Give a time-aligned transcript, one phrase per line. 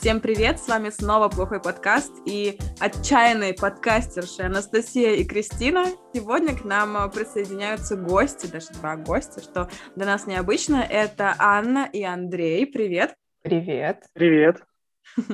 [0.00, 5.84] Всем привет, с вами снова Плохой подкаст и отчаянные подкастерши Анастасия и Кристина.
[6.14, 10.76] Сегодня к нам присоединяются гости, даже два гостя, что для нас необычно.
[10.76, 12.66] Это Анна и Андрей.
[12.66, 13.14] Привет.
[13.42, 14.06] Привет.
[14.14, 14.62] Привет.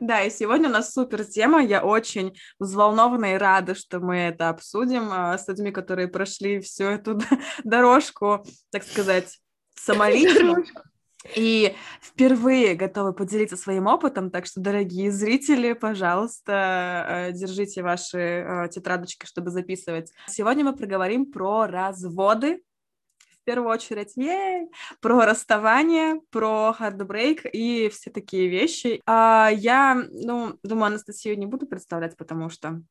[0.00, 1.62] Да, и сегодня у нас супер тема.
[1.62, 6.86] Я очень взволнована и рада, что мы это обсудим а, с людьми, которые прошли всю
[6.86, 7.20] эту
[7.64, 9.38] дорожку, так сказать,
[9.76, 10.64] самолично.
[11.36, 18.68] И впервые готовы поделиться своим опытом, так что, дорогие зрители, пожалуйста, э, держите ваши э,
[18.70, 20.12] тетрадочки, чтобы записывать.
[20.26, 22.62] Сегодня мы проговорим про разводы,
[23.42, 24.68] в первую очередь, ей,
[25.00, 29.00] про расставание, про хардбрейк и все такие вещи.
[29.04, 32.82] А я, ну, думаю, Анастасию не буду представлять, потому что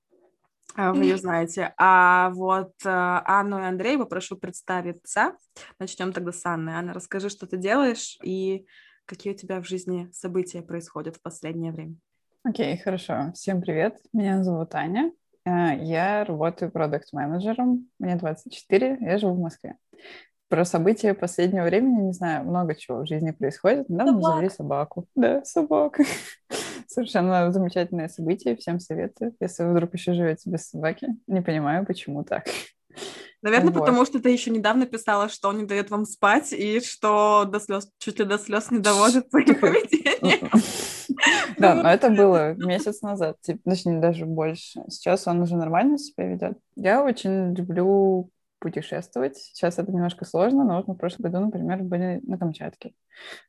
[0.75, 1.73] вы ее знаете.
[1.77, 5.34] А вот э, Анну и Андрей попрошу представиться.
[5.80, 6.72] Начнем тогда с Анны.
[6.72, 8.66] Анна, расскажи, что ты делаешь и
[9.05, 11.95] какие у тебя в жизни события происходят в последнее время.
[12.44, 13.31] Окей, okay, хорошо.
[13.36, 13.97] Всем привет.
[14.13, 15.11] Меня зовут Аня.
[15.45, 17.88] Э, я работаю продукт-менеджером.
[18.00, 19.75] Мне 24, я живу в Москве.
[20.47, 23.89] Про события последнего времени, не знаю, много чего в жизни происходит.
[23.89, 24.33] Недавно Собак.
[24.33, 25.08] завели собаку.
[25.16, 26.03] Да, собака.
[26.92, 31.08] Совершенно замечательное событие, всем советую, если вы вдруг еще живете без собаки.
[31.25, 32.44] Не понимаю, почему так.
[33.42, 33.80] Наверное, вот.
[33.80, 37.62] потому что ты еще недавно писала, что он не дает вам спать, и что до
[37.62, 40.50] слез, чуть ли до слез не доводит своим поведением.
[41.58, 44.81] Да, но это было месяц назад, точнее, даже больше.
[44.89, 46.58] Сейчас он уже нормально себя ведет.
[46.75, 48.31] Я очень люблю
[48.62, 49.38] путешествовать.
[49.38, 52.94] Сейчас это немножко сложно, но вот мы в прошлом году, например, были на Камчатке.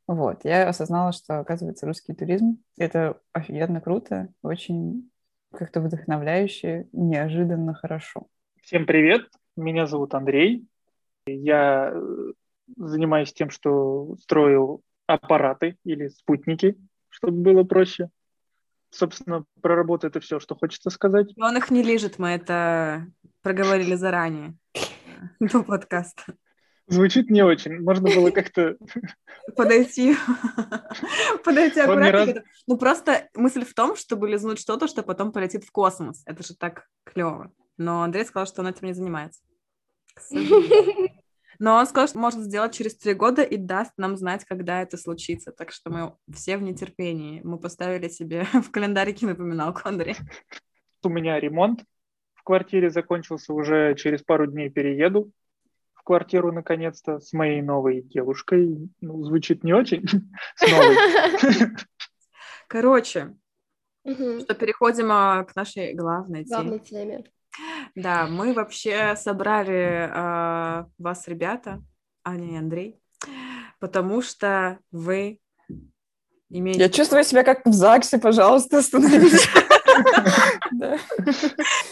[0.09, 5.11] Вот, я осознала, что, оказывается, русский туризм— это офигенно круто, очень
[5.53, 8.27] как-то вдохновляюще, неожиданно хорошо.
[8.63, 10.67] Всем привет, меня зовут Андрей.
[11.27, 12.33] Я э,
[12.77, 16.77] занимаюсь тем, что строю аппараты или спутники,
[17.11, 18.09] чтобы было проще.
[18.91, 21.33] Собственно, про работу это все, что хочется сказать.
[21.37, 23.07] И он их не лежит, мы это
[23.43, 24.55] проговорили заранее
[25.41, 26.37] до подкаста.
[26.89, 27.81] Звучит не очень.
[27.81, 28.77] Можно было как-то...
[29.57, 30.15] Подойти.
[31.45, 32.45] Подойти аккуратненько.
[32.67, 36.23] Ну, просто мысль в том, чтобы лизнуть что-то, что потом полетит в космос.
[36.27, 37.53] Это же так клево.
[37.79, 39.41] Но Андрей сказал, что он этим не занимается.
[41.59, 44.97] Но он сказал, что может сделать через три года и даст нам знать, когда это
[44.97, 45.53] случится.
[45.53, 47.41] Так что мы все в нетерпении.
[47.45, 50.17] Мы поставили себе в календарике напоминалку, Андрей.
[51.05, 51.85] У меня ремонт
[52.43, 55.31] в квартире закончился уже через пару дней перееду
[55.95, 58.91] в квартиру наконец-то с моей новой девушкой.
[59.01, 60.05] Ну, звучит не очень.
[60.57, 60.97] С новой.
[62.67, 63.37] Короче,
[64.05, 66.57] что переходим а, к нашей главной теме.
[66.57, 67.25] Главной теме.
[67.95, 71.81] Да, мы вообще собрали э, вас, ребята,
[72.25, 72.99] Аня и Андрей,
[73.79, 75.39] потому что вы
[76.49, 76.81] имеете...
[76.81, 79.49] Я чувствую себя как в ЗАГСе, пожалуйста, остановитесь.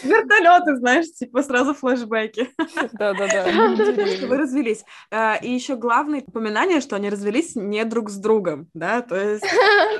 [0.03, 2.49] Вертолеты, знаешь, типа сразу флешбеки.
[2.93, 3.45] Да-да-да.
[4.27, 4.83] Вы развелись.
[5.11, 9.45] А, и еще главное упоминание, что они развелись не друг с другом, да, то есть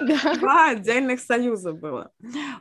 [0.40, 2.12] два отдельных союза было.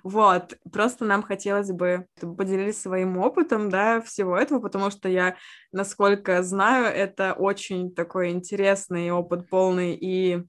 [0.02, 5.36] Вот, просто нам хотелось бы, чтобы поделились своим опытом, да, всего этого, потому что я,
[5.72, 10.44] насколько знаю, это очень такой интересный опыт, полный и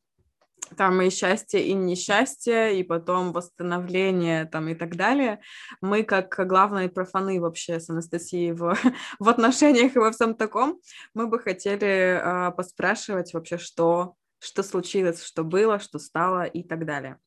[0.77, 5.39] там и счастье, и несчастье, и потом восстановление там и так далее.
[5.81, 8.77] Мы, как главные профаны вообще с Анастасией в,
[9.19, 10.79] в отношениях и во всем таком,
[11.13, 16.85] мы бы хотели э, поспрашивать вообще, что, что случилось, что было, что стало и так
[16.85, 17.17] далее.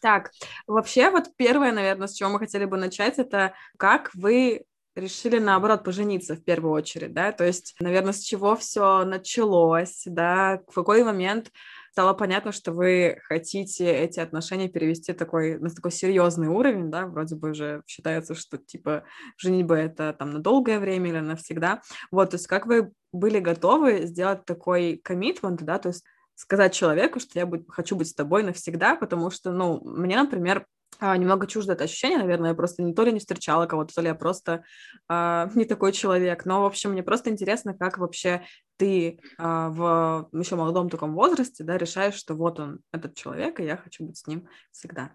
[0.00, 0.32] Так,
[0.66, 5.84] вообще вот первое, наверное, с чего мы хотели бы начать, это как вы решили, наоборот,
[5.84, 11.02] пожениться в первую очередь, да, то есть, наверное, с чего все началось, да, в какой
[11.04, 11.50] момент
[11.92, 17.36] стало понятно, что вы хотите эти отношения перевести такой, на такой серьезный уровень, да, вроде
[17.36, 19.04] бы уже считается, что, типа,
[19.36, 21.82] женитьба— это там на долгое время или навсегда.
[22.10, 26.02] Вот, то есть как вы были готовы сделать такой коммитмент, да, то есть
[26.34, 30.66] сказать человеку, что я буду, хочу быть с тобой навсегда, потому что, ну, мне, например,
[30.98, 34.00] а, немного чуждо это ощущение, наверное, я просто не то ли не встречала кого-то, то
[34.00, 34.64] ли я просто
[35.08, 36.44] а, не такой человек.
[36.44, 38.46] Но, в общем, мне просто интересно, как вообще
[38.76, 43.64] ты а, в еще молодом таком возрасте, да, решаешь, что вот он, этот человек, и
[43.64, 45.10] я хочу быть с ним всегда.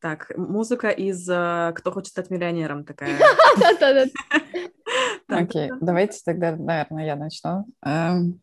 [0.00, 3.18] Так, музыка из а, «Кто хочет стать миллионером» такая.
[5.28, 7.66] Окей, давайте тогда, наверное, я начну.
[7.84, 8.40] Эм,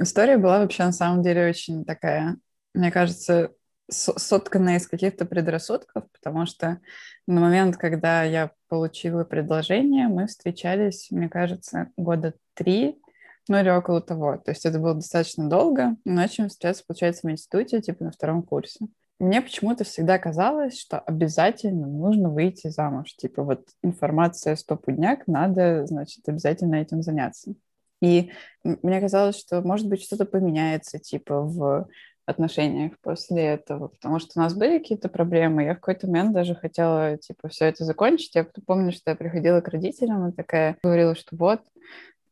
[0.00, 2.36] история была вообще на самом деле очень такая,
[2.74, 3.52] мне кажется,
[3.88, 6.80] сотканная из каких-то предрассудков, потому что
[7.26, 12.98] на момент, когда я получила предложение, мы встречались, мне кажется, года три,
[13.48, 14.36] ну или около того.
[14.38, 15.96] То есть это было достаточно долго.
[16.04, 18.86] Мы начали встречаться, получается, в институте, типа на втором курсе.
[19.18, 23.14] мне почему-то всегда казалось, что обязательно нужно выйти замуж.
[23.16, 27.54] Типа вот информация стопудняк, надо, значит, обязательно этим заняться.
[28.02, 28.30] И
[28.62, 31.88] мне казалось, что, может быть, что-то поменяется, типа, в
[32.26, 35.62] отношениях после этого, потому что у нас были какие-то проблемы.
[35.62, 38.34] Я в какой-то момент даже хотела, типа, все это закончить.
[38.34, 41.60] Я помню, что я приходила к родителям и такая говорила, что вот,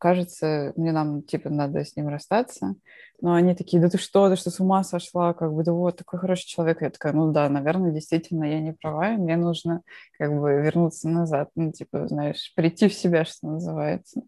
[0.05, 2.75] кажется, мне нам, типа, надо с ним расстаться.
[3.23, 5.33] Но они такие, да ты что, ты что, с ума сошла?
[5.33, 6.83] Как бы, да вот, такой хороший человек.
[6.83, 9.81] Я такая, ну да, наверное, действительно, я не права, мне нужно,
[10.19, 11.49] как бы, вернуться назад.
[11.57, 14.21] Ну, типа, знаешь, прийти в себя, что называется.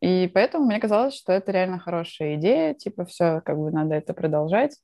[0.00, 4.14] И поэтому мне казалось, что это реально хорошая идея, типа, все, как бы, надо это
[4.14, 4.78] продолжать.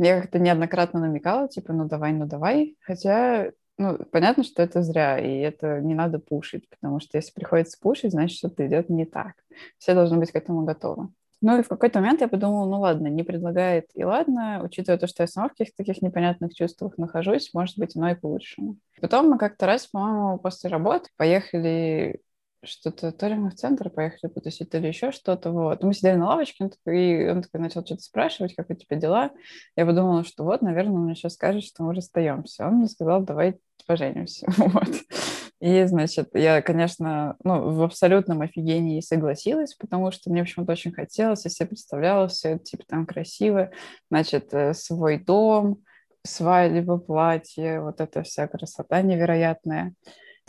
[0.00, 2.74] Я как-то неоднократно намекала, типа, ну давай, ну давай.
[2.80, 7.78] Хотя, ну, понятно, что это зря, и это не надо пушить, потому что если приходится
[7.80, 9.34] пушить, значит, что-то идет не так.
[9.78, 11.08] Все должны быть к этому готовы.
[11.40, 15.06] Ну и в какой-то момент я подумала, ну ладно, не предлагает, и ладно, учитывая то,
[15.06, 18.76] что я сама в каких-то таких непонятных чувствах нахожусь, может быть, оно и к лучшему.
[19.00, 22.20] Потом мы как-то раз, по-моему, после работы поехали
[22.64, 25.82] что-то, то ли мы в центр поехали потусить, то ли еще что-то, вот.
[25.82, 28.96] Мы сидели на лавочке, он такой, и он такой начал что-то спрашивать, как у тебя
[28.96, 29.30] дела.
[29.76, 32.66] Я подумала, что вот, наверное, он мне сейчас скажет, что мы расстаемся.
[32.66, 34.90] Он мне сказал, давай поженимся, вот.
[35.60, 41.44] И, значит, я, конечно, ну, в абсолютном офигении согласилась, потому что мне почему-то очень хотелось,
[41.44, 43.70] я себе представляла все это, типа, там красиво,
[44.08, 45.82] значит, э, свой дом,
[46.24, 49.94] свадьба, платье, вот эта вся красота невероятная.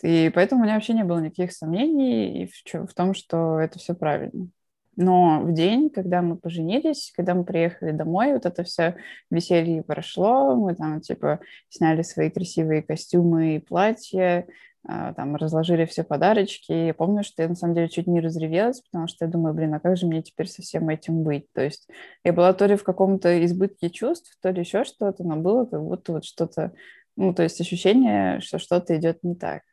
[0.01, 4.48] И поэтому у меня вообще не было никаких сомнений в, том, что это все правильно.
[4.96, 8.98] Но в день, когда мы поженились, когда мы приехали домой, вот это все
[9.31, 14.46] веселье прошло, мы там, типа, сняли свои красивые костюмы и платья,
[14.86, 16.72] а, там, разложили все подарочки.
[16.72, 19.74] Я помню, что я, на самом деле, чуть не разревелась, потому что я думаю, блин,
[19.74, 21.52] а как же мне теперь со всем этим быть?
[21.54, 21.88] То есть
[22.24, 25.81] я была то ли в каком-то избытке чувств, то ли еще что-то, но было как
[25.81, 26.74] будто вот что-то,
[27.18, 29.63] ну, то есть ощущение, что что-то идет не так.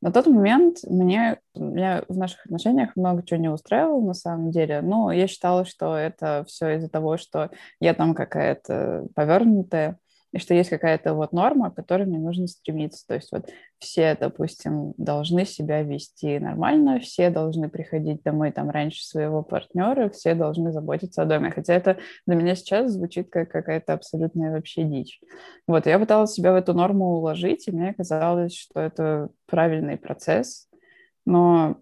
[0.00, 4.80] На тот момент мне, меня в наших отношениях много чего не устраивало на самом деле,
[4.80, 9.98] но я считала, что это все из-за того, что я там какая-то повернутая,
[10.32, 13.06] и что есть какая-то вот норма, к которой мне нужно стремиться.
[13.06, 19.04] То есть вот все, допустим, должны себя вести нормально, все должны приходить домой там раньше
[19.04, 21.50] своего партнера, все должны заботиться о доме.
[21.50, 25.20] Хотя это для меня сейчас звучит как какая-то абсолютная вообще дичь.
[25.66, 30.68] Вот, я пыталась себя в эту норму уложить, и мне казалось, что это правильный процесс,
[31.26, 31.76] но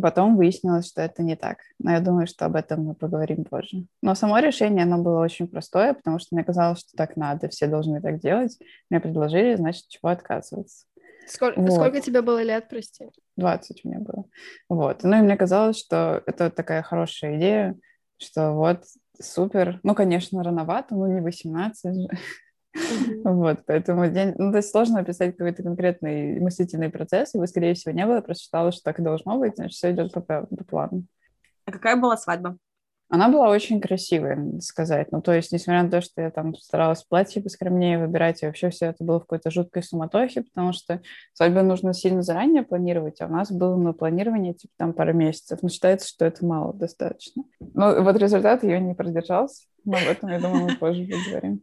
[0.00, 1.58] Потом выяснилось, что это не так.
[1.78, 3.86] Но я думаю, что об этом мы поговорим позже.
[4.02, 7.66] Но само решение, оно было очень простое, потому что мне казалось, что так надо, все
[7.66, 8.58] должны так делать.
[8.90, 10.86] Мне предложили, значит, чего отказываться.
[11.26, 11.72] Сколько, вот.
[11.72, 13.10] сколько тебе было лет, прости?
[13.36, 14.24] 20 у меня было.
[14.68, 15.02] Вот.
[15.02, 17.76] Ну и мне казалось, что это такая хорошая идея,
[18.18, 18.84] что вот
[19.20, 19.80] супер.
[19.82, 22.08] Ну, конечно, рановато, но не 18 же.
[23.24, 24.34] Вот, поэтому день...
[24.36, 28.22] Ну, то есть сложно описать какой-то конкретный мыслительный процесс, его, скорее всего, не было, я
[28.22, 31.04] просто считала, что так и должно быть, значит, все идет по, по плану.
[31.66, 32.58] А какая была свадьба?
[33.10, 35.12] Она была очень красивая, надо сказать.
[35.12, 38.70] Ну, то есть, несмотря на то, что я там старалась платье поскромнее выбирать, и вообще
[38.70, 41.00] все это было в какой-то жуткой суматохе, потому что
[41.34, 45.60] свадьбу нужно сильно заранее планировать, а у нас было на планирование, типа, там, пару месяцев.
[45.62, 47.44] Но считается, что это мало достаточно.
[47.60, 51.60] Ну, вот результат ее не продержался, но об этом, я думаю, мы позже поговорим.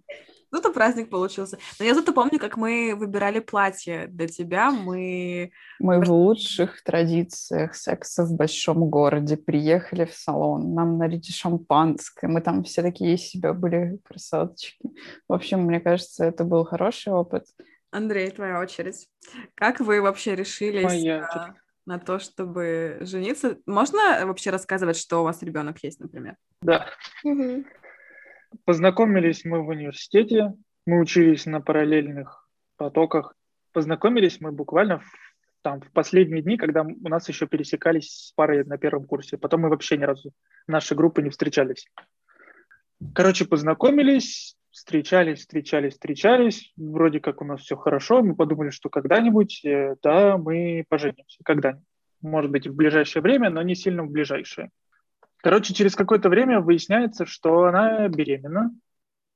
[0.51, 1.57] Зато праздник получился.
[1.79, 4.71] Но я зато помню, как мы выбирали платье для тебя.
[4.71, 5.51] Мы...
[5.79, 10.73] Мы в лучших традициях секса в большом городе приехали в салон.
[10.73, 12.27] Нам налили шампанское.
[12.27, 14.89] Мы там все такие из себя были красоточки.
[15.29, 17.45] В общем, мне кажется, это был хороший опыт.
[17.91, 19.07] Андрей, твоя очередь.
[19.55, 21.55] Как вы вообще решились на,
[21.85, 23.57] на то, чтобы жениться?
[23.65, 26.35] Можно вообще рассказывать, что у вас ребенок есть, например?
[26.61, 26.87] Да.
[27.23, 27.65] Угу.
[28.65, 30.53] Познакомились мы в университете,
[30.85, 33.35] мы учились на параллельных потоках.
[33.71, 35.05] Познакомились мы буквально в,
[35.61, 39.37] там, в последние дни, когда у нас еще пересекались с парой на первом курсе.
[39.37, 40.31] Потом мы вообще ни разу
[40.67, 41.87] наши группы не встречались.
[43.13, 46.73] Короче, познакомились, встречались, встречались, встречались.
[46.75, 48.21] Вроде как у нас все хорошо.
[48.21, 51.39] Мы подумали, что когда-нибудь, э, да, мы поженимся.
[51.43, 51.85] Когда-нибудь.
[52.21, 54.69] Может быть, в ближайшее время, но не сильно в ближайшее.
[55.41, 58.71] Короче, через какое-то время выясняется, что она беременна.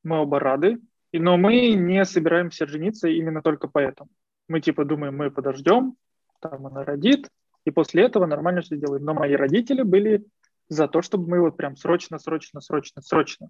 [0.03, 0.79] Мы оба рады.
[1.11, 4.09] Но мы не собираемся жениться именно только поэтому.
[4.47, 5.95] Мы типа думаем, мы подождем,
[6.39, 7.29] там она родит,
[7.65, 9.03] и после этого нормально все сделаем.
[9.03, 10.25] Но мои родители были
[10.67, 13.49] за то, чтобы мы вот прям срочно, срочно, срочно, срочно.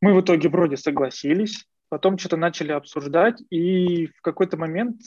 [0.00, 5.00] Мы в итоге вроде согласились, потом что-то начали обсуждать, и в какой-то момент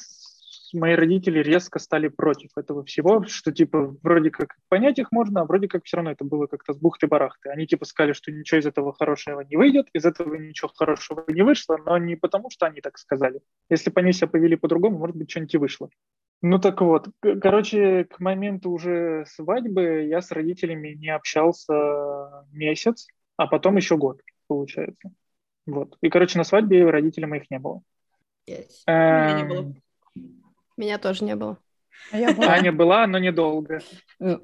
[0.74, 5.46] мои родители резко стали против этого всего, что типа вроде как понять их можно, а
[5.46, 7.50] вроде как все равно это было как-то с бухты-барахты.
[7.50, 11.42] Они типа сказали, что ничего из этого хорошего не выйдет, из этого ничего хорошего не
[11.42, 13.42] вышло, но не потому, что они так сказали.
[13.70, 15.90] Если бы они себя повели по-другому, может быть, что-нибудь и вышло.
[16.42, 17.10] Ну так вот,
[17.42, 24.22] короче, к моменту уже свадьбы я с родителями не общался месяц, а потом еще год,
[24.48, 25.12] получается.
[25.66, 25.98] Вот.
[26.02, 27.82] И, короче, на свадьбе родителей моих не было.
[28.50, 28.70] Yes.
[28.88, 29.74] Меня не было.
[30.80, 31.58] Меня тоже не было.
[32.10, 32.48] А я была.
[32.54, 33.82] Аня была, но недолго.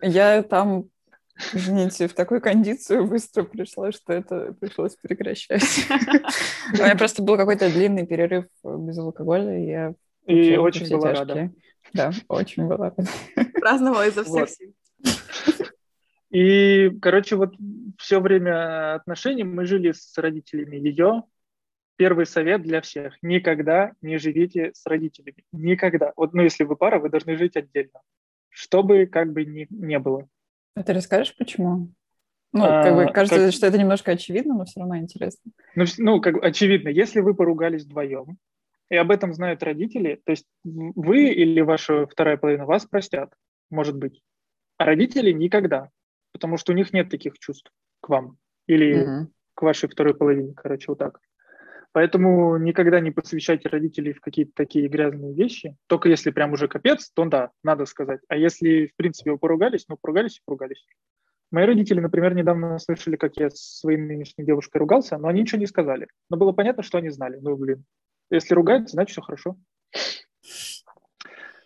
[0.02, 0.90] Я там,
[1.54, 5.64] извините, в такую кондицию быстро пришла, что это пришлось прекращать.
[6.74, 9.94] У меня просто был какой-то длинный перерыв без алкоголя, и я...
[10.26, 11.52] И очень была рада.
[11.94, 13.10] Да, очень была рада.
[13.54, 14.74] Праздновала изо всех сил.
[16.32, 17.54] И, короче, вот
[17.98, 21.24] все время отношений мы жили с родителями ее.
[21.98, 23.18] Первый совет для всех.
[23.22, 25.46] Никогда не живите с родителями.
[25.54, 26.12] Никогда.
[26.18, 28.02] Вот, ну, если вы пара, вы должны жить отдельно.
[28.50, 30.28] Что бы как бы ни, не было.
[30.76, 31.92] А ты расскажешь, почему?
[32.52, 35.52] Ну, как А, бы кажется, как- что это немножко очевидно, но все равно интересно.
[35.76, 38.38] Ну, ну, как бы очевидно, если вы поругались вдвоем,
[38.90, 43.34] и об этом знают родители, то есть вы или ваша вторая половина вас простят,
[43.70, 44.22] может быть,
[44.78, 45.90] а родители никогда,
[46.34, 47.72] потому что у них нет таких чувств
[48.02, 48.38] к вам
[48.68, 49.32] или Мгм.
[49.54, 51.20] к вашей второй половине, короче, вот так.
[51.96, 55.78] Поэтому никогда не посвящайте родителей в какие-то такие грязные вещи.
[55.88, 58.20] Только если прям уже капец, то да, надо сказать.
[58.28, 60.86] А если, в принципе, вы поругались, ну, поругались и поругались.
[61.52, 65.58] Мои родители, например, недавно слышали, как я с своей нынешней девушкой ругался, но они ничего
[65.58, 66.10] не сказали.
[66.30, 67.38] Но было понятно, что они знали.
[67.42, 67.86] Ну, блин,
[68.30, 69.56] если ругаются, значит, все хорошо.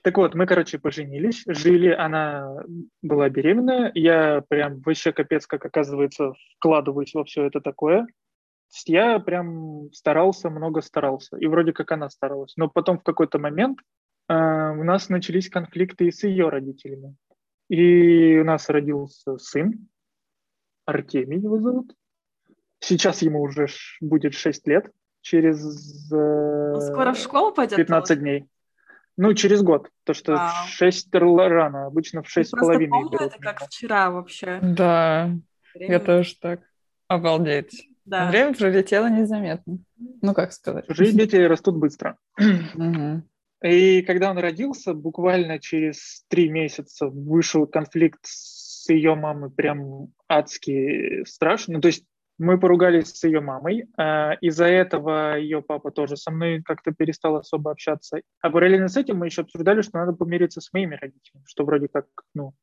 [0.03, 2.55] Так вот, мы, короче, поженились, жили, она
[3.01, 8.05] была беременная, я прям вообще капец, как оказывается, вкладываюсь во все это такое.
[8.71, 12.53] Есть Я прям старался, много старался, и вроде как она старалась.
[12.55, 13.79] Но потом в какой-то момент
[14.27, 17.15] э, у нас начались конфликты с ее родителями.
[17.69, 19.87] И у нас родился сын,
[20.85, 21.93] Артемий его зовут.
[22.79, 27.77] Сейчас ему уже ш- будет 6 лет, через э, Он скоро в школу пойдет?
[27.77, 28.45] 15 дней.
[29.17, 29.89] Ну, через год.
[30.05, 30.65] То, что Вау.
[30.65, 32.89] в 6 рано, обычно в 6 с Просто половиной.
[32.91, 34.59] помню берут это как вчера вообще.
[34.61, 35.25] Да,
[35.75, 35.99] я Время.
[35.99, 36.61] тоже так.
[37.07, 37.87] Обалдеть.
[38.09, 38.29] Да.
[38.29, 39.77] Время пролетело незаметно.
[40.21, 40.87] Ну, как сказать.
[40.87, 42.17] Чужие дети растут быстро.
[43.61, 51.23] И когда он родился, буквально через три месяца вышел конфликт с ее мамой, прям адски
[51.25, 51.75] страшный.
[51.75, 52.05] Ну, то есть
[52.39, 53.85] мы поругались с ее мамой.
[53.97, 58.21] а Из-за этого ее папа тоже со мной как-то перестал особо общаться.
[58.41, 61.89] А параллельно с этим мы еще обсуждали, что надо помириться с моими родителями, что вроде
[61.89, 62.53] как, ну,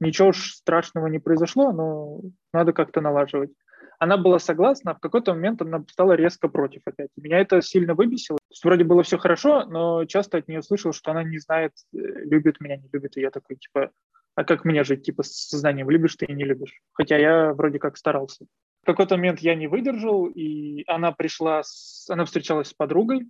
[0.00, 2.20] ничего уж страшного не произошло, но
[2.52, 3.50] надо как-то налаживать.
[3.98, 7.10] Она была согласна, а в какой-то момент она стала резко против опять.
[7.16, 8.38] Меня это сильно выбесило.
[8.62, 12.60] Вроде было все хорошо, но часто от нее слышал, что она не знает, э, любит
[12.60, 13.16] меня, не любит.
[13.16, 13.90] И я такой, типа,
[14.34, 16.80] а как мне жить, типа, с сознанием, любишь ты и не любишь?
[16.92, 18.46] Хотя я вроде как старался.
[18.82, 22.06] В какой-то момент я не выдержал, и она пришла, с...
[22.10, 23.26] она встречалась с подругой,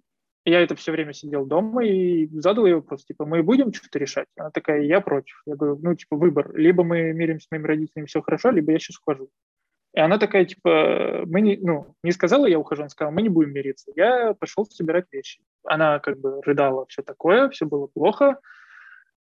[0.47, 4.29] я это все время сидел дома и задал ей вопрос, типа, мы будем что-то решать?
[4.37, 5.43] Она такая, я против.
[5.45, 6.55] Я говорю, ну, типа, выбор.
[6.55, 9.29] Либо мы миримся с моими родителями, все хорошо, либо я сейчас ухожу.
[9.97, 13.31] И она такая, типа, мы не, ну, не сказала, я ухожу, она сказала, мы не
[13.31, 13.91] будем мириться.
[13.97, 15.41] Я пошел собирать вещи.
[15.65, 18.39] Она как бы рыдала, все такое, все было плохо.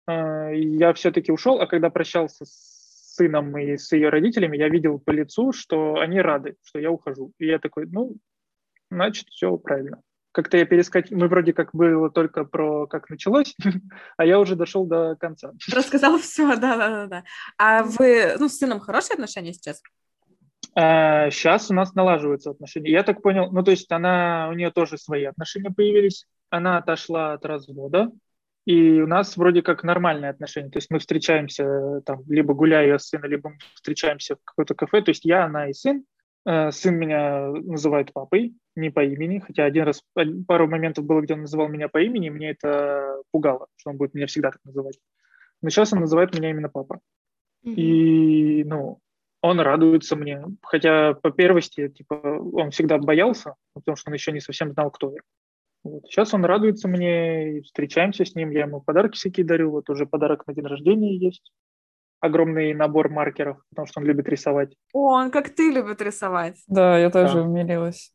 [0.07, 4.97] А, Я все-таки ушел, а когда прощался с сыном и с ее родителями, я видел
[4.97, 7.33] по лицу, что они рады, что я ухожу.
[7.37, 8.15] И я такой, ну,
[8.89, 10.01] значит, все правильно.
[10.31, 13.55] Как-то я перескочил, мы вроде как было только про как началось,
[14.17, 15.51] а я уже дошел до конца.
[15.71, 17.23] Рассказал все, да, да, да, да.
[17.59, 19.79] А вы, ну, с сыном хорошие отношения сейчас?
[20.75, 22.91] А, сейчас у нас налаживаются отношения.
[22.91, 26.25] Я так понял, ну, то есть она, у нее тоже свои отношения появились.
[26.49, 28.11] Она отошла от развода,
[28.65, 30.69] и у нас вроде как нормальные отношения.
[30.69, 34.75] То есть мы встречаемся, там, либо гуляю я с сыном, либо мы встречаемся в какое-то
[34.75, 35.01] кафе.
[35.01, 36.05] То есть я, она и сын.
[36.45, 41.21] Э, Сын меня называет папой, не по имени, хотя один раз, один- пару моментов было,
[41.21, 44.51] где он называл меня по имени, и мне это пугало, что он будет меня всегда
[44.51, 44.99] так называть.
[45.61, 46.99] Но сейчас он называет меня именно папа.
[47.77, 48.99] И, ну,
[49.43, 50.41] он радуется мне.
[50.61, 55.11] Хотя по первости, типа, он всегда боялся, потому что он еще не совсем знал, кто
[55.11, 55.19] я.
[55.83, 56.05] Вот.
[56.05, 59.71] Сейчас он радуется мне, встречаемся с ним, я ему подарки всякие дарю.
[59.71, 61.51] Вот уже подарок на день рождения есть.
[62.21, 64.77] Огромный набор маркеров, потому что он любит рисовать.
[64.93, 66.63] О, он как ты любит рисовать.
[66.67, 67.41] Да, я тоже Да.
[67.43, 68.13] умилилась.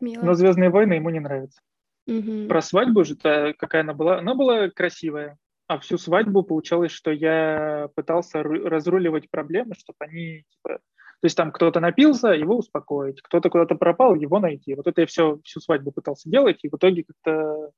[0.00, 0.24] Мило.
[0.24, 1.60] Но «Звездные войны» ему не нравится.
[2.06, 2.48] Мгм.
[2.48, 5.36] Про свадьбу же, какая она была, она была красивая.
[5.68, 11.36] А всю свадьбу получалось, что я пытался ру- разруливать проблемы, чтобы они, типа, то есть
[11.36, 14.74] там кто-то напился, его успокоить, кто-то куда-то пропал, его найти.
[14.74, 17.70] Вот это я все, всю свадьбу пытался делать, и в итоге как-то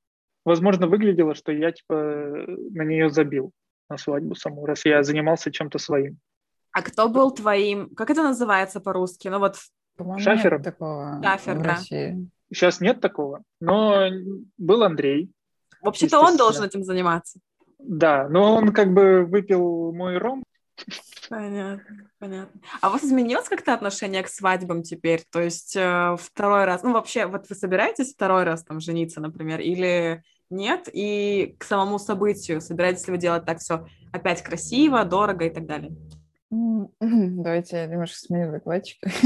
[0.44, 3.52] возможно, выглядело, что я, типа, на нее забил,
[3.88, 6.18] на свадьбу саму, раз я занимался чем-то своим.
[6.72, 9.28] А кто был твоим, как это называется по-русски?
[9.28, 9.56] Ну вот
[9.96, 10.58] По-моему, Шафером?
[10.58, 11.68] нет такого Шафер, в да.
[11.70, 12.28] России.
[12.52, 14.08] Сейчас нет такого, но
[14.58, 15.30] был Андрей,
[15.82, 17.40] вообще-то он должен этим заниматься.
[17.84, 20.42] Да, но он как бы выпил мой ром,
[21.28, 22.60] Понятно, понятно.
[22.80, 25.22] А у вас изменилось как-то отношение к свадьбам теперь?
[25.30, 29.60] То есть э, второй раз, ну вообще, вот вы собираетесь второй раз там жениться, например,
[29.60, 30.88] или нет?
[30.92, 35.66] И к самому событию собираетесь ли вы делать так все опять красиво, дорого и так
[35.66, 35.92] далее?
[37.00, 39.10] Давайте я немножко сменю докладчика.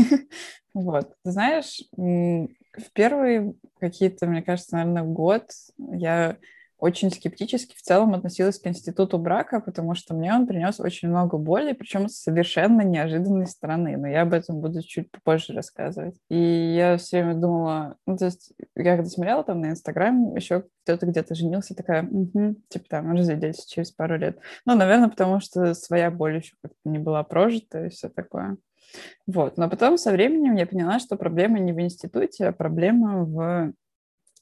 [0.74, 1.14] Вот.
[1.24, 6.36] Ты знаешь, в первые какие-то, мне кажется, наверное, год я
[6.78, 11.36] очень скептически в целом относилась к институту брака, потому что мне он принес очень много
[11.36, 13.96] боли, причем с совершенно неожиданной стороны.
[13.96, 16.16] Но я об этом буду чуть попозже рассказывать.
[16.28, 20.64] И я все время думала, ну, то есть я когда смотрела там на Инстаграм, еще
[20.84, 24.38] кто-то где-то женился, такая, «Мгм», типа там, разойдетесь через пару лет.
[24.64, 28.56] Ну, наверное, потому что своя боль еще как-то не была прожита и все такое.
[29.26, 29.58] Вот.
[29.58, 33.72] Но потом со временем я поняла, что проблема не в институте, а проблема в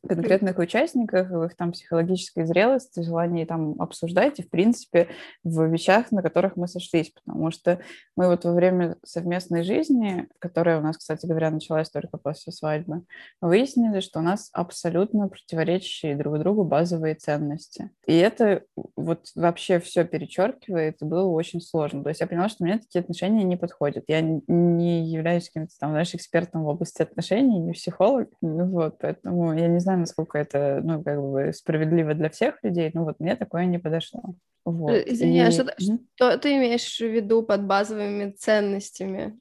[0.06, 5.08] конкретных участниках, в их там психологической зрелости, желании там обсуждать и, в принципе,
[5.44, 7.80] в вещах, на которых мы сошлись, потому что
[8.16, 13.02] мы вот во время совместной жизни, которая у нас, кстати говоря, началась только после свадьбы,
[13.40, 17.90] выяснили, что у нас абсолютно противоречащие друг другу базовые ценности.
[18.06, 18.62] И это
[18.96, 22.02] вот вообще все перечеркивает, и было очень сложно.
[22.02, 24.04] То есть я поняла, что мне такие отношения не подходят.
[24.08, 29.56] Я не являюсь каким-то там, знаешь, экспертом в области отношений, не психолог, ну вот, поэтому
[29.56, 33.36] я не знаю, насколько это, ну, как бы справедливо для всех людей, но вот мне
[33.36, 34.22] такое не подошло.
[34.64, 34.90] Вот.
[34.90, 36.06] Э, Извини, а И- что, Мгм.
[36.14, 39.38] что ты имеешь в виду под базовыми ценностями?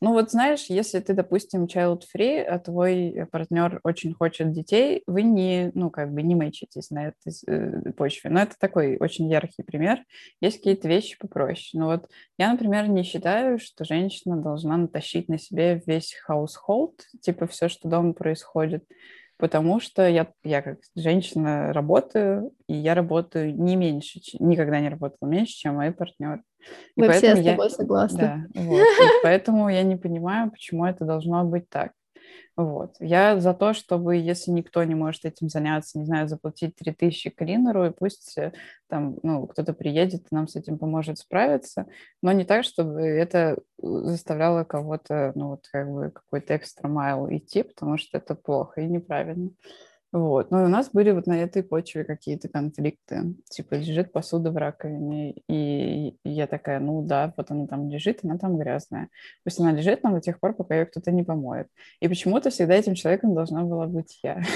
[0.00, 5.70] Ну вот знаешь, если ты, допустим, child-free, а твой партнер очень хочет детей, вы не,
[5.74, 8.30] ну как бы не мэчитесь на этой э, почве.
[8.30, 10.00] Но это такой очень яркий пример.
[10.40, 11.80] Есть какие-то вещи попроще.
[11.80, 17.46] Ну вот я, например, не считаю, что женщина должна натащить на себе весь household, типа
[17.46, 18.84] все, что дома происходит,
[19.40, 25.28] потому что я, я как женщина работаю, и я работаю не меньше, никогда не работала
[25.28, 26.42] меньше, чем мой партнер.
[26.96, 28.18] И Мы все с поэтому я- тобой согласны.
[28.18, 28.86] да, вот.
[28.86, 31.92] И поэтому я не понимаю, почему это должно быть так.
[32.64, 32.96] Вот.
[33.00, 37.86] Я за то, чтобы, если никто не может этим заняться, не знаю, заплатить 3000 клинеру,
[37.86, 38.52] и пусть э,
[38.86, 41.86] там, ну, кто-то приедет и нам с этим поможет справиться,
[42.22, 47.28] но не так, чтобы это э, заставляло кого-то, ну, вот как бы какой-то экстра майл
[47.30, 49.50] идти, потому что это плохо и неправильно.
[50.12, 50.50] Вот.
[50.50, 53.34] Ну, и у нас были вот на этой почве какие-то конфликты.
[53.48, 58.36] Типа лежит посуда в раковине, и я такая, ну да, вот она там лежит, она
[58.36, 59.08] там грязная.
[59.44, 61.68] Пусть она лежит там до тех пор, пока ее кто-то не помоет.
[62.00, 64.42] И почему-то всегда этим человеком должна была быть я.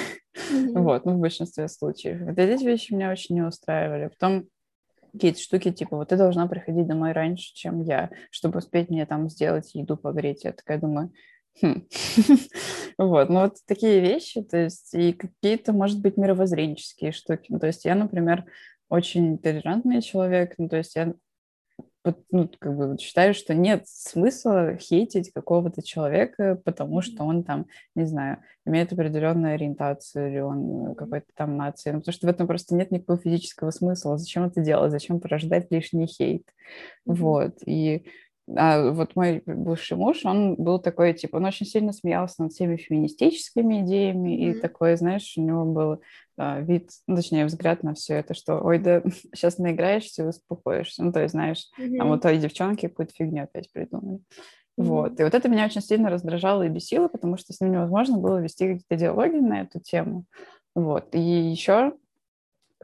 [0.75, 2.21] Вот, ну, в большинстве случаев.
[2.21, 4.09] Вот эти вещи меня очень не устраивали.
[4.09, 4.49] Потом
[5.13, 9.31] какие-то штуки, типа, вот ты должна приходить домой раньше, чем я, чтобы успеть мне там
[9.31, 10.45] сделать еду погреть.
[10.45, 11.13] Я такая думаю,
[11.61, 11.87] хм.
[12.99, 17.47] Вот, ну вот такие вещи, то есть и какие-то, может быть, мировоззренческие штуки.
[17.49, 18.45] Ну, то есть я, например,
[18.89, 21.15] очень толерантный человек, ну, то есть я
[22.31, 28.05] ну, как бы считаю, что нет смысла хейтить какого-то человека, потому что он там, не
[28.05, 31.93] знаю, имеет определенную ориентацию или он э, какой-то там нации.
[31.93, 34.19] Ну, потому что в этом просто нет никакого физического смысла.
[34.19, 34.91] Зачем это делать?
[34.91, 36.47] Зачем порождать лишний хейт?
[37.07, 37.57] Вот.
[37.65, 38.05] И
[38.57, 42.77] а вот мой бывший муж, он был такой, типа, он очень сильно смеялся над всеми
[42.77, 44.61] феминистическими идеями, и Мгм.
[44.61, 46.01] такой, знаешь, у него был
[46.37, 49.03] а, вид, ну, точнее, взгляд на все это, что, ой, да,
[49.35, 51.03] сейчас наиграешься и успокоишься.
[51.03, 52.11] Ну, то есть, знаешь, там Мгм.
[52.11, 54.21] у той девчонки какую-то фигню опять придумали.
[54.77, 54.89] Мгм.
[54.89, 55.21] Вот.
[55.21, 58.39] И вот это меня очень сильно раздражало и бесило, потому что с ним невозможно было
[58.43, 60.25] вести какие-то диалоги на эту тему.
[60.75, 61.15] Вот.
[61.15, 61.95] И еще,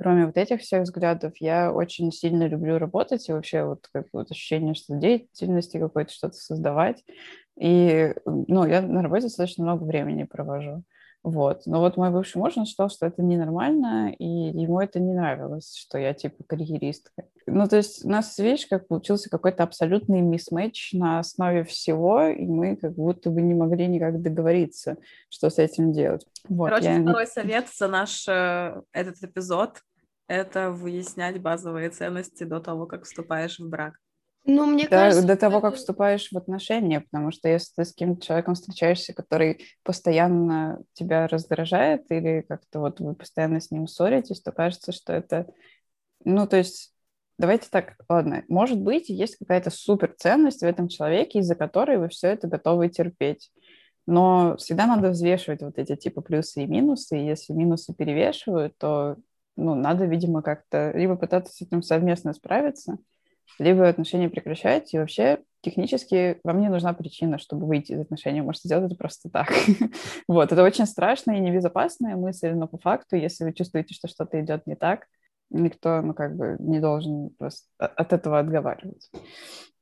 [0.01, 4.11] кроме вот этих всех взглядов, я очень сильно люблю работать и вообще вот как бы
[4.21, 7.05] вот ощущение, что деятельности какой-то что-то создавать.
[7.61, 10.85] И, ну, я на работе достаточно много времени провожу.
[11.23, 11.67] Вот.
[11.67, 15.77] Но вот мой бывший муж, он считал, что это ненормально, и ему это не нравилось,
[15.77, 17.25] что я типа карьеристка.
[17.47, 22.47] Ну, то есть у нас, видишь, как получился какой-то абсолютный мисс-мэч на основе всего, и
[22.47, 24.97] мы как будто бы не могли никак договориться,
[25.29, 26.27] что с этим делать.
[26.49, 29.83] Вот, Короче, я второй совет за наш э, этот эпизод–
[30.29, 33.95] это выяснять базовые ценности до того, как вступаешь в брак.
[34.47, 37.93] Ну, мне Да, кажется, до того, как вступаешь в отношения, потому что если ты с
[37.93, 44.41] каким-то человеком встречаешься, который постоянно тебя раздражает, или как-то вот вы постоянно с ним ссоритесь,
[44.41, 45.47] то кажется, что это,
[46.25, 46.95] ну, то есть,
[47.39, 52.29] давайте так, ладно, может быть, есть какая-то суперценность в этом человеке, из-за которой вы все
[52.29, 53.51] это готовы терпеть.
[54.07, 59.17] Но всегда надо взвешивать вот эти типа плюсы и минусы, и если минусы перевешивают, то
[59.57, 62.99] ну, надо, видимо, как-то либо пытаться с этим совместно справиться,
[63.59, 68.41] либо отношения прекращать, и вообще технически вам не нужна причина, чтобы выйти из отношений.
[68.41, 69.49] Можете сделать это просто так.
[70.29, 74.41] вот, это очень страшная и небезопасная мысль, но по факту, если вы чувствуете, что что-то
[74.41, 75.07] идет не так,
[75.51, 79.11] никто, ну, как бы не должен просто от этого отговаривать.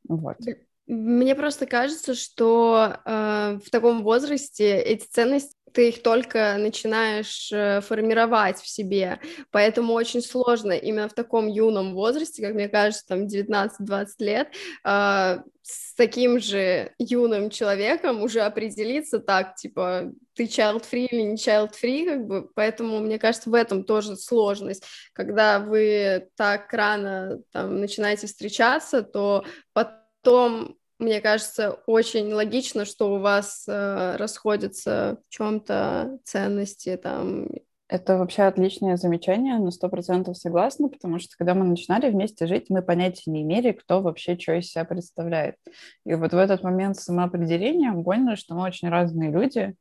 [0.09, 0.39] Вот.
[0.89, 7.83] Мне просто кажется, что э, в таком возрасте эти ценности ты их только начинаешь э,
[7.83, 9.21] формировать в себе,
[9.51, 14.49] поэтому очень сложно именно в таком юном возрасте, как мне кажется, там 19-20 лет,
[14.83, 22.07] э, с таким же юным человеком уже определиться так, типа, ты child-free или не child-free,
[22.07, 24.85] как бы, поэтому, мне кажется, в этом тоже сложность.
[25.13, 30.08] Когда вы так рано там начинаете встречаться, то потом
[30.99, 37.49] мне кажется, очень логично, что у вас э, расходятся в чем-то ценности там.
[37.89, 42.67] Это вообще отличное замечание, на сто процентов согласна, потому что когда мы начинали вместе жить,
[42.69, 45.55] мы понятия не имели, кто вообще что из себя представляет.
[46.05, 49.75] И вот в этот момент самоопределения больно, что мы очень разные люди,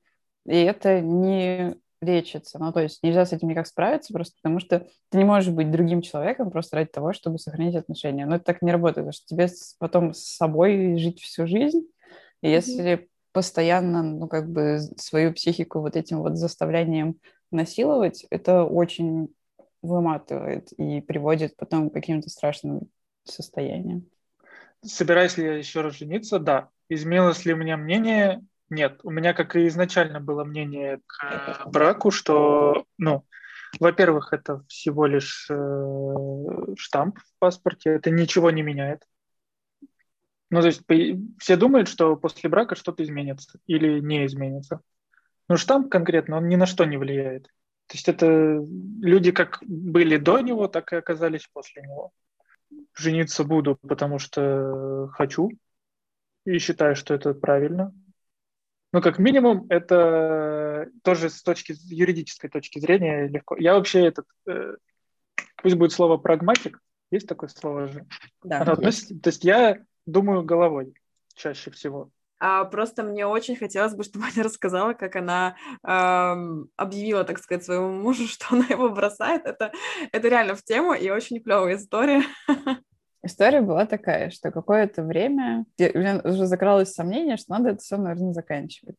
[0.45, 2.59] и это не лечится.
[2.59, 5.71] Ну, то есть нельзя с этим никак справиться, просто потому что ты не можешь быть
[5.71, 8.25] другим человеком просто ради того, чтобы сохранить отношения.
[8.25, 9.47] Но это так не работает, потому что тебе
[9.79, 11.87] потом с собой жить всю жизнь.
[12.41, 13.07] И если mm-hmm.
[13.31, 17.19] постоянно, ну, как бы свою психику вот этим вот заставлением
[17.51, 19.29] насиловать, это очень
[19.81, 22.89] выматывает и приводит потом к каким-то страшным
[23.23, 24.05] состояниям.
[24.83, 26.39] Собираюсь ли я еще раз жениться?
[26.39, 26.69] Да.
[26.89, 28.43] Изменилось ли у меня мнение?
[28.69, 33.25] Нет, у меня, как и изначально было мнение к браку, что, ну,
[33.79, 39.03] во-первых, это всего лишь э, штамп в паспорте, это ничего не меняет.
[40.49, 40.81] Ну, то есть
[41.39, 44.81] все думают, что после брака что-то изменится или не изменится.
[45.49, 47.43] Но штамп конкретно, он ни на что не влияет.
[47.87, 48.61] То есть это
[49.01, 52.11] люди как были до него, так и оказались после него.
[52.93, 55.51] Жениться буду, потому что хочу
[56.45, 57.93] и считаю, что это правильно.
[58.93, 63.57] Ну, как минимум, это тоже с точки юридической точки зрения легко.
[63.57, 64.75] Я вообще этот, э,
[65.57, 66.79] пусть будет слово прагматик,
[67.11, 68.05] есть такое слово же?
[68.43, 68.61] Да.
[68.61, 70.93] Оно относится, то есть я думаю головой
[71.35, 72.11] чаще всего.
[72.39, 77.63] А просто мне очень хотелось бы, чтобы Аня рассказала, как она эм, объявила, так сказать,
[77.63, 79.45] своему мужу, что она его бросает.
[79.45, 79.71] Это,
[80.11, 82.23] это реально в тему и очень клевая история.
[83.23, 87.97] История была такая, что какое-то время у меня уже закралось сомнение, что надо это все,
[87.97, 88.95] наверное, заканчивать.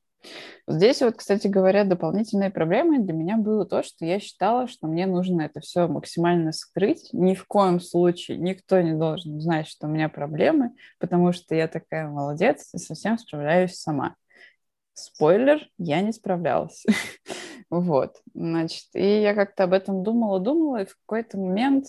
[0.66, 5.06] Здесь вот, кстати говоря, дополнительной проблемой для меня было то, что я считала, что мне
[5.06, 7.08] нужно это все максимально скрыть.
[7.12, 11.68] Ни в коем случае никто не должен знать, что у меня проблемы, потому что я
[11.68, 14.16] такая молодец и совсем справляюсь сама.
[14.92, 16.84] Спойлер, я не справлялась.
[17.70, 21.84] Вот, значит, и я как-то об этом думала, думала, и в какой-то момент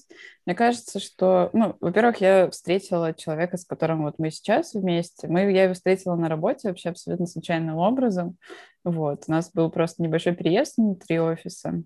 [0.46, 5.50] мне кажется, что, ну, во-первых, я встретила человека, с которым вот мы сейчас вместе, мы,
[5.52, 8.38] я его встретила на работе вообще абсолютно случайным образом,
[8.84, 11.82] вот, у нас был просто небольшой переезд внутри офиса,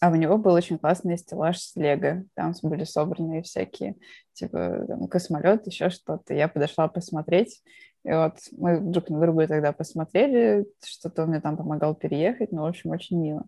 [0.00, 2.24] а у него был очень классный стеллаж с лего.
[2.34, 3.96] Там были собраны всякие,
[4.32, 6.32] типа, там, космолет, еще что-то.
[6.32, 7.62] Я подошла посмотреть,
[8.04, 12.62] и вот мы друг на друга тогда посмотрели, что-то он мне там помогал переехать, ну,
[12.62, 13.44] в общем, очень мило.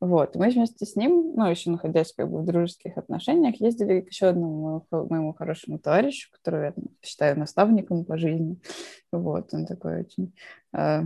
[0.00, 4.08] Вот, мы вместе с ним, ну, еще находясь как бы в дружеских отношениях, ездили к
[4.08, 8.58] еще одному моему хорошему товарищу, которого я считаю наставником по жизни.
[9.12, 10.34] Вот, он такой очень
[10.76, 11.02] э,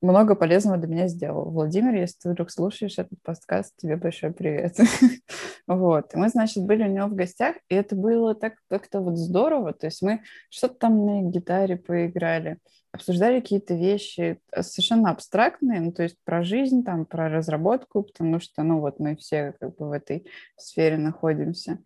[0.00, 1.50] много полезного для меня сделал.
[1.50, 4.76] Владимир, если ты вдруг слушаешь этот подкаст, тебе большой привет.
[5.66, 6.14] вот.
[6.14, 9.72] Мы, значит, были у него в гостях, и это было так как-то вот здорово.
[9.72, 12.58] То есть мы что-то там на гитаре поиграли,
[12.92, 18.40] обсуждали какие-то вещи э, совершенно абстрактные, ну, то есть про жизнь, там, про разработку, потому
[18.40, 21.78] что, ну, вот мы все как бы в этой сфере находимся.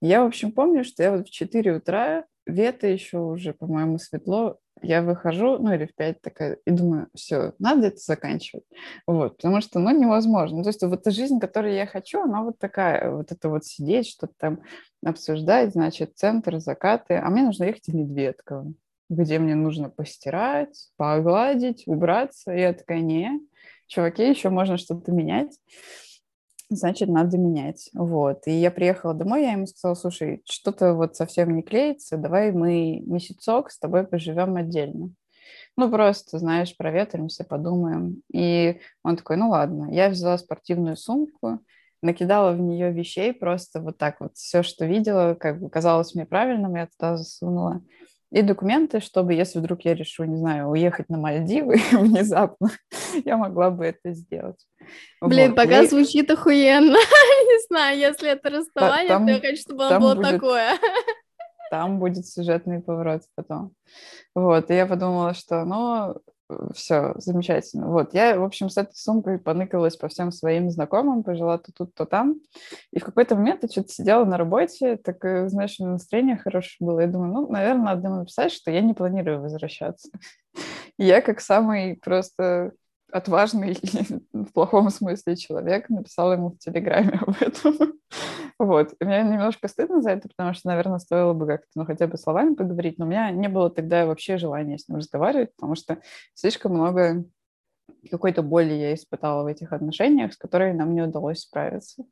[0.00, 4.58] Я, в общем, помню, что я вот в 4 утра лето еще уже, по-моему, светло,
[4.80, 8.64] я выхожу, ну или в пять такая, и думаю, все, надо это заканчивать.
[9.06, 10.62] Вот, потому что, ну, невозможно.
[10.62, 14.08] То есть вот эта жизнь, которую я хочу, она вот такая, вот это вот сидеть,
[14.08, 14.60] что-то там
[15.04, 18.72] обсуждать, значит, центр, закаты, а мне нужно ехать в Медведково,
[19.08, 22.52] где мне нужно постирать, погладить, убраться.
[22.52, 23.40] И я такая, не,
[23.86, 25.56] чуваки, еще можно что-то менять
[26.76, 27.90] значит, надо менять.
[27.94, 28.46] Вот.
[28.46, 33.00] И я приехала домой, я ему сказала, слушай, что-то вот совсем не клеится, давай мы
[33.00, 35.10] месяцок с тобой поживем отдельно.
[35.76, 38.22] Ну, просто, знаешь, проветримся, подумаем.
[38.32, 39.88] И он такой, ну ладно.
[39.90, 41.60] Я взяла спортивную сумку,
[42.02, 44.36] накидала в нее вещей просто вот так вот.
[44.36, 47.80] Все, что видела, как бы казалось мне правильным, я туда засунула.
[48.32, 52.70] И документы, чтобы, если вдруг я решу, не знаю, уехать на Мальдивы внезапно,
[53.24, 54.66] я могла бы это сделать.
[55.20, 55.56] Блин, вот.
[55.56, 55.86] пока и...
[55.86, 56.96] звучит охуенно.
[56.96, 60.30] не знаю, если это расставание, там, то я хочу, чтобы оно было будет...
[60.30, 60.78] такое.
[61.70, 63.72] там будет сюжетный поворот потом.
[64.34, 66.16] Вот, и я подумала, что, ну,
[66.74, 67.88] все, замечательно.
[67.88, 71.94] Вот, я, в общем, с этой сумкой поныкалась по всем своим знакомым, пожила то тут,
[71.94, 72.36] то там.
[72.92, 75.16] И в какой-то момент я что-то сидела на работе, так,
[75.48, 77.00] знаешь, настроение хорошее было.
[77.00, 80.10] Я думаю, ну, наверное, надо написать, что я не планирую возвращаться.
[80.98, 82.72] Я как самый просто
[83.12, 83.76] отважный
[84.32, 87.94] в плохом смысле человек написала ему в Телеграме об этом.
[88.58, 88.94] Вот.
[89.00, 92.16] И мне немножко стыдно за это, потому что, наверное, стоило бы как-то, ну, хотя бы
[92.16, 95.98] словами поговорить, но у меня не было тогда вообще желания с ним разговаривать, потому что
[96.34, 97.24] слишком много
[98.10, 102.04] какой-то боли я испытала в этих отношениях, с которой нам не удалось справиться.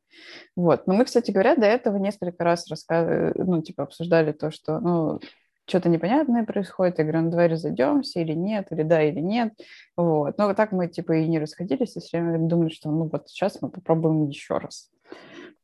[0.55, 0.87] Вот.
[0.87, 5.19] Но мы, кстати говоря, до этого несколько раз рассказывали, ну, типа, обсуждали то, что, ну,
[5.71, 9.53] что-то непонятное происходит, я говорю, ну давай разойдемся или нет, или да, или нет.
[9.95, 10.37] Вот.
[10.37, 13.61] Но так мы типа и не расходились, и все время думали, что ну вот сейчас
[13.61, 14.89] мы попробуем еще раз.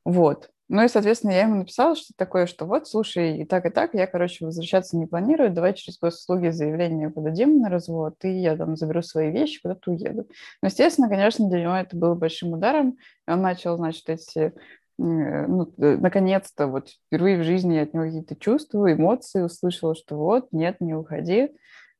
[0.05, 0.49] Вот.
[0.69, 3.93] Ну и, соответственно, я ему написала что такое, что вот, слушай, и так, и так,
[3.93, 8.75] я, короче, возвращаться не планирую, давай через госуслуги заявление подадим на развод, и я там
[8.75, 10.27] заберу свои вещи, куда-то уеду.
[10.61, 14.53] Но, естественно, конечно, для него это было большим ударом, и он начал, значит, эти
[14.97, 20.47] ну, наконец-то, вот впервые в жизни я от него какие-то чувства, эмоции услышала, что вот,
[20.51, 21.51] нет, не уходи.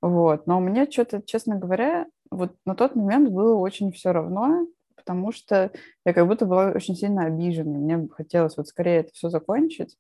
[0.02, 0.48] Вот.
[0.48, 5.72] Но мне что-то, честно говоря, вот на тот момент было очень все равно, потому что
[6.06, 7.78] я как будто была очень сильно обижена.
[7.78, 9.98] Мне хотелось вот скорее это все закончить.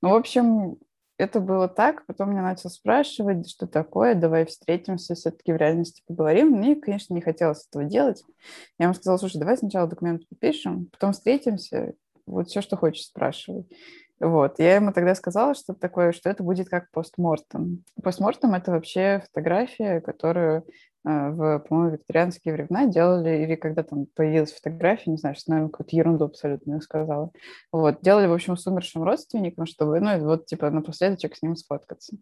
[0.00, 0.76] Ну, в общем,
[1.18, 2.06] это было так.
[2.06, 6.50] Потом меня начал спрашивать, что такое, давай встретимся, все-таки в реальности поговорим.
[6.50, 8.22] Мне, конечно, не хотелось этого делать.
[8.78, 11.94] Я ему сказала, слушай, давай сначала документы подпишем, потом встретимся,
[12.26, 13.66] вот все, что хочешь, спрашивай.
[14.20, 17.84] Вот, я ему тогда сказала, что такое, что это будет как постмортем.
[18.02, 20.64] Постмортем— это вообще фотография, которую
[21.04, 25.70] э, в, по-моему, викторианские времена делали, или когда там появилась фотография, не знаю, что, наверное,
[25.70, 27.32] какую-то ерунду абсолютно сказала.
[27.72, 32.16] Вот, делали, в общем, с умершим родственником, чтобы, ну, вот, типа, напоследок с ним сфоткаться.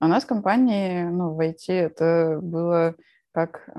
[0.00, 2.96] А у нас в компании, ну, в IT это было
[3.36, 3.70] как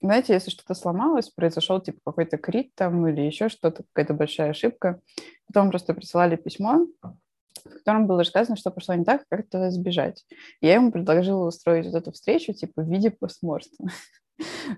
[0.00, 5.00] знаете, если что-то сломалось, произошел типа какой-то крит там или еще что-то, какая-то большая ошибка,
[5.46, 10.24] потом просто присылали письмо, в котором было сказано, что пошло не так, как это избежать.
[10.60, 13.70] Я ему предложила устроить вот эту встречу типа в виде постморта.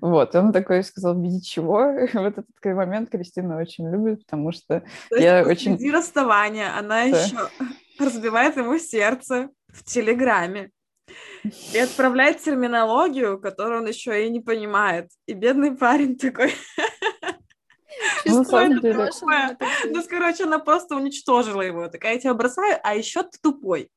[0.00, 1.80] Вот, он такой сказал, в виде чего?
[2.14, 5.76] вот этот такой момент Кристина очень любит, потому что То я очень...
[5.76, 7.02] В расставания она да.
[7.02, 7.36] еще
[7.98, 10.70] разбивает ему сердце в Телеграме
[11.72, 15.10] и отправляет терминологию, которую он еще и не понимает.
[15.26, 16.54] И бедный парень такой...
[18.24, 18.44] Ну?
[19.90, 21.88] Ну, короче, она просто уничтожила его.
[21.88, 23.90] Такая, я тебя бросаю, а еще ты тупой.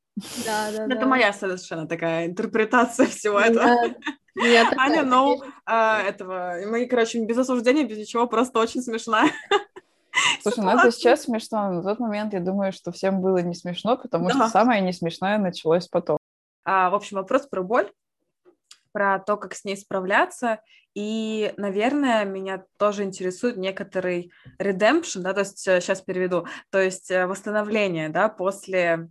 [0.46, 3.78] Да, да, Это моя совершенно такая интерпретация всего этого.
[4.78, 9.32] Аня, ну, этого, мы, короче, без осуждения, без ничего, просто очень смешная.
[10.42, 13.56] Слушай, ну это сейчас смешно, но на тот момент я думаю, что всем было не
[13.56, 16.18] смешно, потому что самое не смешное началось потом.
[16.66, 17.92] А, в общем, вопрос про боль,
[18.92, 20.62] про то, как с ней справляться.
[20.94, 27.10] И, наверное, меня тоже интересует некоторый redemption, да, то есть сейчас э, переведу, то есть
[27.10, 29.10] э, восстановление, да, после,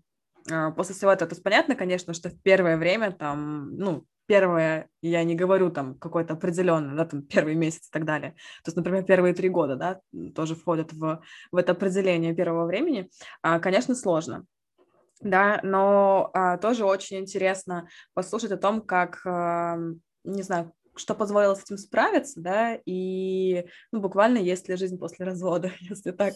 [0.49, 1.29] э, после всего этого.
[1.29, 5.97] То есть понятно, конечно, что в первое время там, ну, первое, я не говорю там
[5.99, 8.31] какой-то определенный, да, там первый месяц и так далее.
[8.63, 10.01] То есть, например, первые три года, да,
[10.37, 13.11] тоже входят в, в это определение первого времени.
[13.43, 14.47] А, конечно, сложно
[15.23, 19.79] да, но а, тоже очень интересно послушать о том, как, а,
[20.25, 25.25] не знаю, что позволило с этим справиться, да, и ну, буквально есть ли жизнь после
[25.25, 26.35] развода, если так.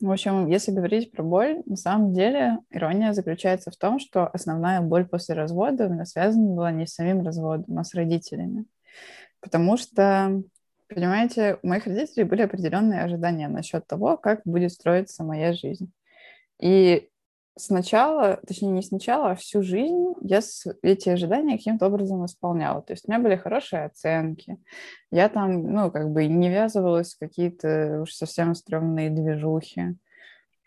[0.00, 4.80] В общем, если говорить про боль, на самом деле ирония заключается в том, что основная
[4.80, 8.64] боль после развода у меня связана была не с самим разводом, а с родителями.
[9.40, 10.42] Потому что,
[10.88, 15.92] понимаете, у моих родителей были определенные ожидания насчет того, как будет строиться моя жизнь.
[16.58, 17.10] И
[17.56, 20.40] сначала, точнее не сначала, а всю жизнь я
[20.82, 22.82] эти ожидания каким-то образом исполняла.
[22.82, 24.58] То есть у меня были хорошие оценки.
[25.10, 29.96] Я там, ну, как бы не ввязывалась в какие-то уж совсем стрёмные движухи.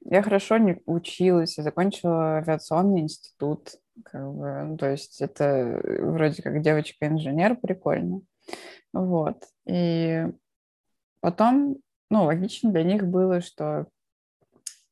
[0.04, 3.76] Я хорошо не училась, я закончила авиационный институт.
[4.04, 8.22] Как бы, ну, то есть это вроде как девочка-инженер, прикольно.
[8.94, 9.44] Вот.
[9.66, 10.26] И
[11.20, 11.78] потом,
[12.10, 13.88] ну, логично для них было, что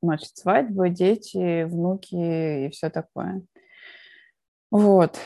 [0.02, 3.42] значит, свадьбы, дети, внуки и все такое.
[4.72, 5.18] Вот.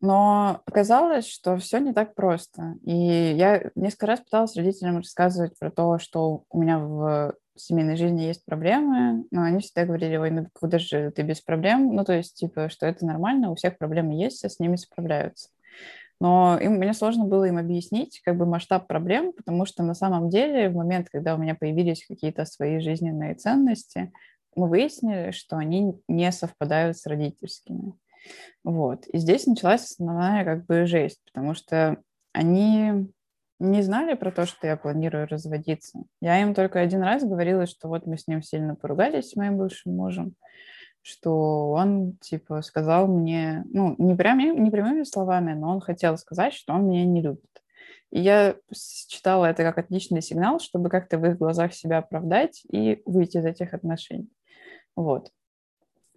[0.00, 2.74] Но оказалось, что все не так просто.
[2.84, 8.22] И я несколько раз пыталась родителям рассказывать про то, что у меня в семейной жизни
[8.22, 11.94] есть проблемы, но они всегда говорили, ой, ну куда же ты без проблем?
[11.94, 15.48] Ну, то есть, типа, что это нормально, у всех проблемы есть, все с ними справляются.
[16.20, 20.30] Но им, мне сложно было им объяснить как бы масштаб проблем, потому что на самом
[20.30, 24.12] деле в момент, когда у меня появились какие-то свои жизненные ценности,
[24.56, 27.94] мы выяснили, что они не совпадают с родительскими.
[28.62, 29.06] Вот.
[29.08, 31.98] И здесь началась основная как бы жесть, потому что
[32.32, 33.08] они
[33.60, 36.00] не знали про то, что я планирую разводиться.
[36.20, 39.56] Я им только один раз говорила, что вот мы с ним сильно поругались, с моим
[39.56, 40.34] бывшим мужем,
[41.04, 46.54] что он, типа, сказал мне, ну, не, прям, не прямыми словами, но он хотел сказать,
[46.54, 47.62] что он меня не любит.
[48.10, 53.02] И я считала это как отличный сигнал, чтобы как-то в их глазах себя оправдать и
[53.04, 54.30] выйти из этих отношений.
[54.96, 55.30] Вот.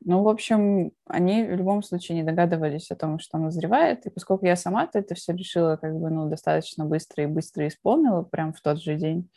[0.05, 4.05] Ну, в общем, они в любом случае не догадывались о том, что назревает.
[4.05, 8.21] И поскольку я сама-то это все решила как бы, ну, достаточно быстро и быстро исполнила,
[8.21, 9.29] прям в тот же день,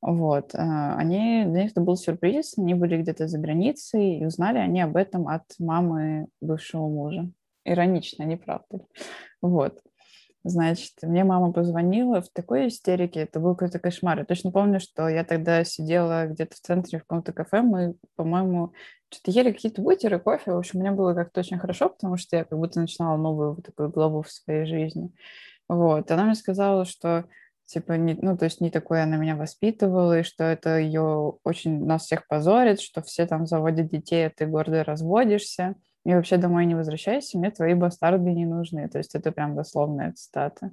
[0.00, 4.58] вот, а, они, для них это был сюрприз, они были где-то за границей, и узнали
[4.58, 7.30] они об этом от мамы бывшего мужа.
[7.64, 8.86] Иронично, не правда ли?
[9.42, 9.80] Вот.
[10.44, 14.20] Значит, мне мама позвонила в такой истерике, это был какой-то кошмар.
[14.20, 18.72] Я точно помню, что я тогда сидела где-то в центре в каком-то кафе, мы, по-моему,
[19.10, 20.52] что-то ели какие-то бутеры, кофе.
[20.52, 23.64] В общем, мне было как-то очень хорошо, потому что я как будто начинала новую вот
[23.64, 25.10] такую главу в своей жизни.
[25.68, 26.08] Вот.
[26.12, 27.24] Она мне сказала, что
[27.66, 31.84] типа, не, ну, то есть не такое она меня воспитывала, и что это ее очень
[31.84, 35.74] нас всех позорит, что все там заводят детей, а ты гордо разводишься
[36.06, 38.88] и вообще домой не возвращайся, мне твои бастарды не нужны.
[38.88, 40.70] То есть это прям дословная цитата.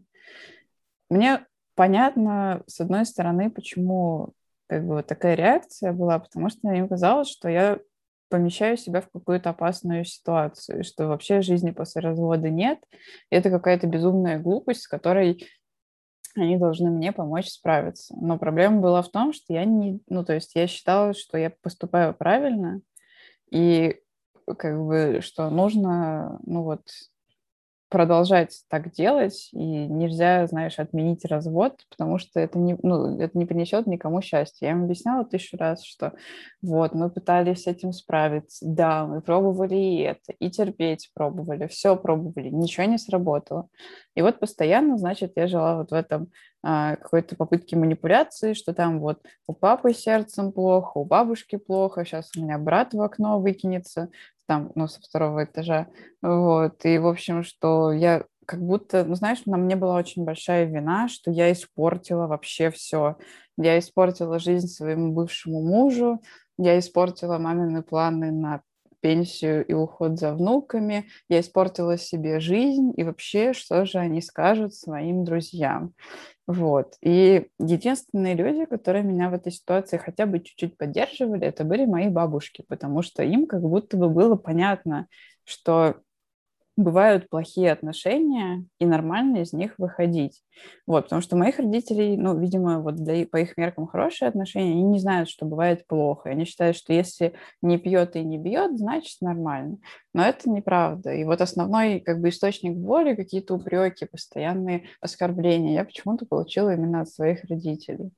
[1.10, 4.34] Мне понятно, с одной стороны, почему
[4.67, 7.79] как бы вот такая реакция была, потому что мне казалось, что я
[8.29, 12.79] помещаю себя в какую-то опасную ситуацию, что вообще жизни после развода нет.
[13.32, 15.47] И это какая-то безумная глупость, с которой
[16.36, 18.15] они должны мне помочь справиться.
[18.19, 20.02] Но проблема была в том, что я не...
[20.08, 22.82] Ну, то есть я считала, что я поступаю правильно,
[23.52, 24.00] и
[24.58, 26.82] как бы, что нужно, ну вот,
[27.93, 33.45] продолжать так делать, и нельзя, знаешь, отменить развод, потому что это не, ну, это не
[33.45, 34.65] принесет никому счастья.
[34.65, 36.13] Я им объясняла тысячу раз, что
[36.63, 41.95] вот, мы пытались с этим справиться, да, мы пробовали и это, и терпеть пробовали, все
[41.95, 43.67] пробовали, ничего не сработало.
[44.15, 46.32] И вот постоянно, значит, я жила вот в этом
[46.65, 52.32] а, какой-то попытке манипуляции, что там вот у папы сердцем плохо, у бабушки плохо, сейчас
[52.38, 54.10] у меня брат в окно выкинется,
[54.47, 55.88] там, ну, со второго этажа,
[56.21, 60.65] вот, и, в общем, что я как будто, ну, знаешь, на мне была очень большая
[60.65, 63.17] вина, что я испортила вообще все.
[63.58, 66.21] Я испортила жизнь своему бывшему мужу,
[66.58, 68.62] я испортила мамины планы на
[69.04, 74.74] пенсию и уход за внуками, я испортила себе жизнь, и вообще, что же они скажут
[74.74, 75.94] своим друзьям.
[76.48, 76.96] Вот.
[77.02, 82.08] И единственные люди, которые меня в этой ситуации хотя бы чуть-чуть поддерживали, это были мои
[82.08, 85.08] бабушки, потому что им как будто бы было понятно,
[85.44, 85.98] что
[86.76, 90.42] бывают плохие отношения, и нормально из них выходить.
[90.88, 94.84] Вот, потому что моих родителей, ну, видимо, вот для, по их меркам хорошие отношения, они
[94.84, 96.30] не знают, что бывает плохо.
[96.30, 99.78] Они считают, что если не пьет и не бьет, значит нормально.
[100.14, 101.14] Но это неправда.
[101.14, 107.02] И вот основной как бы источник боли, какие-то упреки, постоянные оскорбления, я почему-то получила именно
[107.02, 108.12] от своих родителей.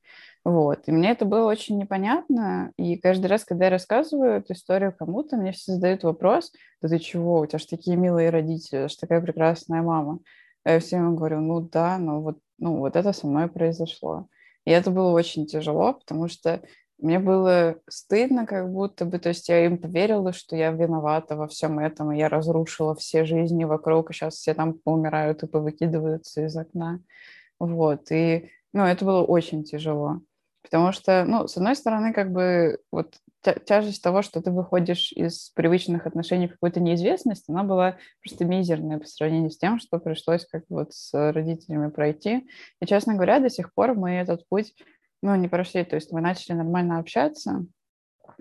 [0.46, 0.84] Вот.
[0.86, 2.72] И мне это было очень непонятно.
[2.78, 6.54] И каждый раз, когда я рассказываю эту историю кому-то, мне все задают вопрос,
[6.84, 10.20] да ты чего, у тебя же такие милые родители, же такая прекрасная мама.
[10.64, 14.28] А я всем говорю, ну да, но вот, ну, вот это со мной произошло.
[14.66, 16.62] И это было очень тяжело, потому что
[17.00, 21.48] мне было стыдно как будто бы, то есть я им поверила, что я виновата во
[21.48, 26.46] всем этом, и я разрушила все жизни вокруг, и сейчас все там поумирают и повыкидываются
[26.46, 27.00] из окна.
[27.60, 30.22] Вот, и, ну, это было очень тяжело.
[30.66, 35.12] Потому что, ну, с одной стороны, как бы вот тя- тяжесть того, что ты выходишь
[35.12, 40.00] из привычных отношений в какую-то неизвестность, она была просто мизерная по сравнению с тем, что
[40.00, 42.48] пришлось как вот с родителями пройти.
[42.82, 44.74] И, честно говоря, до сих пор мы этот путь,
[45.22, 45.84] ну, не прошли.
[45.84, 47.66] То есть мы начали нормально общаться,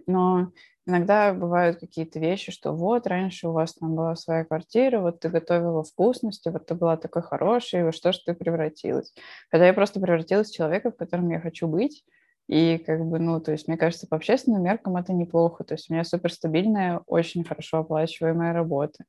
[0.06, 0.50] но
[0.86, 5.30] Иногда бывают какие-то вещи, что вот раньше у вас там была своя квартира, вот ты
[5.30, 9.14] готовила вкусности, вот ты была такой хорошей, во что ж ты превратилась?
[9.50, 12.04] Когда я просто превратилась в человека, в котором я хочу быть,
[12.46, 15.64] и как бы, ну, то есть, мне кажется, по общественным меркам это неплохо.
[15.64, 19.04] То есть у меня суперстабильная, очень хорошо оплачиваемая работа.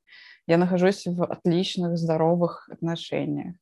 [0.48, 3.56] Я нахожусь в отличных, здоровых отношениях.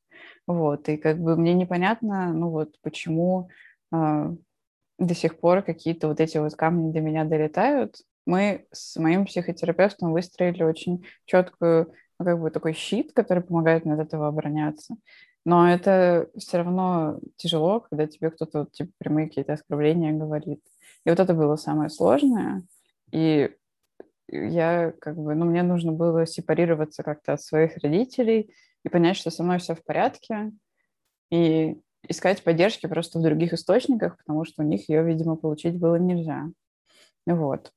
[0.46, 3.48] Вот, и как бы мне непонятно, ну вот, почему
[3.92, 4.36] э,
[4.98, 7.96] до сих пор какие-то вот эти вот камни до меня долетают.
[8.26, 13.94] Мы с моим психотерапевтом выстроили очень четкую, ну, как бы такой щит, который помогает мне
[13.94, 14.96] от этого обороняться.
[15.44, 20.60] Но это все равно тяжело, когда тебе кто-то вот, типа, прямые какие-то оскорбления говорит.
[21.04, 22.62] И вот это было самое сложное.
[23.12, 23.50] И
[24.28, 29.30] я как бы, ну, мне нужно было сепарироваться как-то от своих родителей и понять, что
[29.30, 30.52] со мной все в порядке,
[31.30, 31.78] и
[32.08, 36.46] искать поддержки просто в других источниках, потому что у них ее, видимо, получить было нельзя.
[37.26, 37.72] Вот.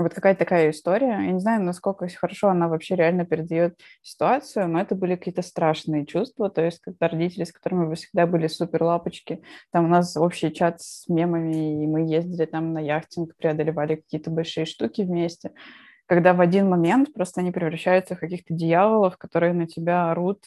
[0.00, 1.08] Вот какая-то такая история.
[1.08, 6.06] Я не знаю, насколько хорошо она вообще реально передает ситуацию, но это были какие-то страшные
[6.06, 6.48] чувства.
[6.48, 10.52] То есть, когда родители, с которыми вы всегда были супер лапочки, там у нас общий
[10.54, 15.52] чат с мемами, и мы ездили там на яхтинг, преодолевали какие-то большие штуки вместе.
[16.06, 20.46] Когда в один момент просто они превращаются в каких-то дьяволов, которые на тебя орут,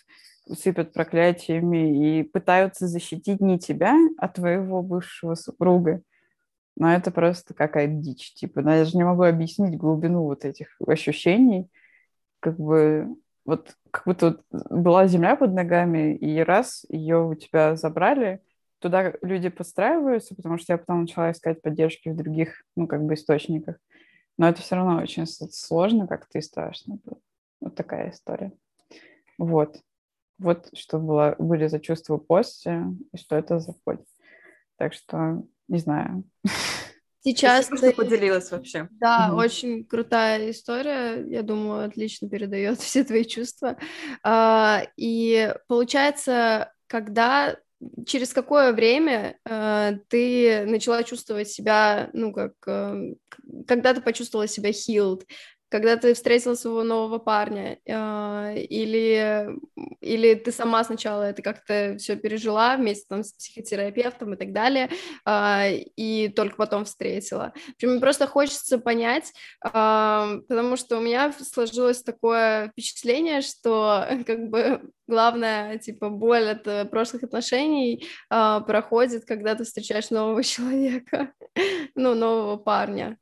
[0.52, 6.02] сыпят проклятиями и пытаются защитить не тебя, а твоего бывшего супруга.
[6.76, 8.34] Но это просто какая-то дичь.
[8.34, 11.70] Типа, я даже не могу объяснить глубину вот этих ощущений.
[12.40, 13.16] Как бы
[13.46, 18.42] вот как будто вот была земля под ногами, и раз ее у тебя забрали,
[18.80, 23.14] туда люди подстраиваются, потому что я потом начала искать поддержки в других, ну, как бы,
[23.14, 23.78] источниках.
[24.38, 27.00] Но это все равно очень сложно как-то и страшно.
[27.62, 28.52] Вот такая история.
[29.38, 29.78] Вот.
[30.40, 34.02] Вот что было, были за чувства после, и что это за путь.
[34.78, 36.24] Так что, не знаю.
[37.24, 37.94] Сейчас Спасибо, ты...
[37.94, 38.90] что поделилась вообще.
[38.92, 39.40] Да, угу.
[39.40, 41.24] очень крутая история.
[41.26, 43.78] Я думаю, отлично передает все твои чувства.
[44.24, 47.56] А, и получается, когда
[48.06, 53.14] через какое время э, ты начала чувствовать себя, ну как, э,
[53.68, 55.24] когда ты почувствовала себя healed,
[55.74, 59.58] когда ты встретила своего нового парня, э, или,
[60.02, 64.92] или ты сама сначала это как-то все пережила вместе там с психотерапевтом и так далее,
[65.26, 67.54] э, и только потом встретила.
[67.82, 69.34] Мне просто хочется понять,
[69.66, 69.70] э,
[70.48, 76.86] потому что у меня сложилось такое впечатление, что как бы главная, типа, боль от э,
[76.86, 81.34] прошлых отношений проходит, когда ты встречаешь нового человека,
[81.96, 83.18] ну, нового парня.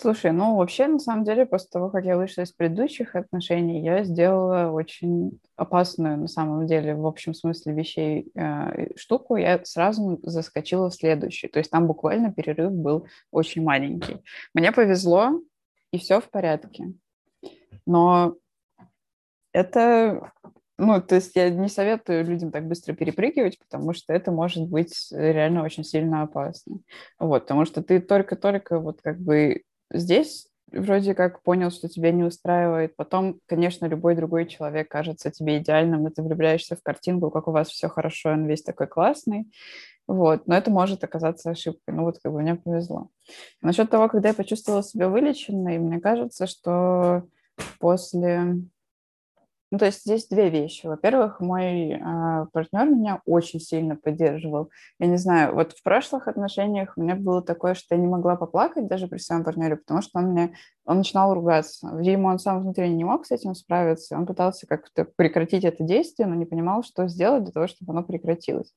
[0.00, 4.04] Слушай, ну вообще, на самом деле, после того, как я вышла из предыдущих отношений, я
[4.04, 9.34] сделала очень опасную, на самом деле, в общем смысле вещей э, штуку.
[9.34, 11.48] Я сразу заскочила в следующий.
[11.48, 14.22] То есть там буквально перерыв был очень маленький.
[14.54, 15.40] Мне повезло,
[15.92, 16.92] и все в порядке.
[17.84, 18.36] Но
[19.52, 20.30] это
[20.80, 25.08] ну, то есть я не советую людям так быстро перепрыгивать, потому что это может быть
[25.10, 26.78] реально очень сильно опасно.
[27.18, 32.24] Вот, потому что ты только-только вот как бы здесь вроде как понял, что тебя не
[32.24, 32.96] устраивает.
[32.96, 37.52] Потом, конечно, любой другой человек кажется тебе идеальным, и ты влюбляешься в картинку, как у
[37.52, 39.50] вас все хорошо, он весь такой классный.
[40.06, 41.94] Вот, но это может оказаться ошибкой.
[41.94, 43.08] Ну вот как бы мне повезло.
[43.60, 47.24] Насчет того, когда я почувствовала себя вылеченной, мне кажется, что
[47.78, 48.56] после
[49.70, 50.86] ну, то есть здесь две вещи.
[50.86, 54.70] Во-первых, мой э, партнер меня очень сильно поддерживал.
[54.98, 58.36] Я не знаю, вот в прошлых отношениях у меня было такое, что я не могла
[58.36, 60.54] поплакать даже при своем партнере, потому что он мне,
[60.86, 61.90] он начинал ругаться.
[61.94, 64.16] Видимо, он сам внутри не мог с этим справиться.
[64.16, 68.02] Он пытался как-то прекратить это действие, но не понимал, что сделать для того, чтобы оно
[68.02, 68.72] прекратилось.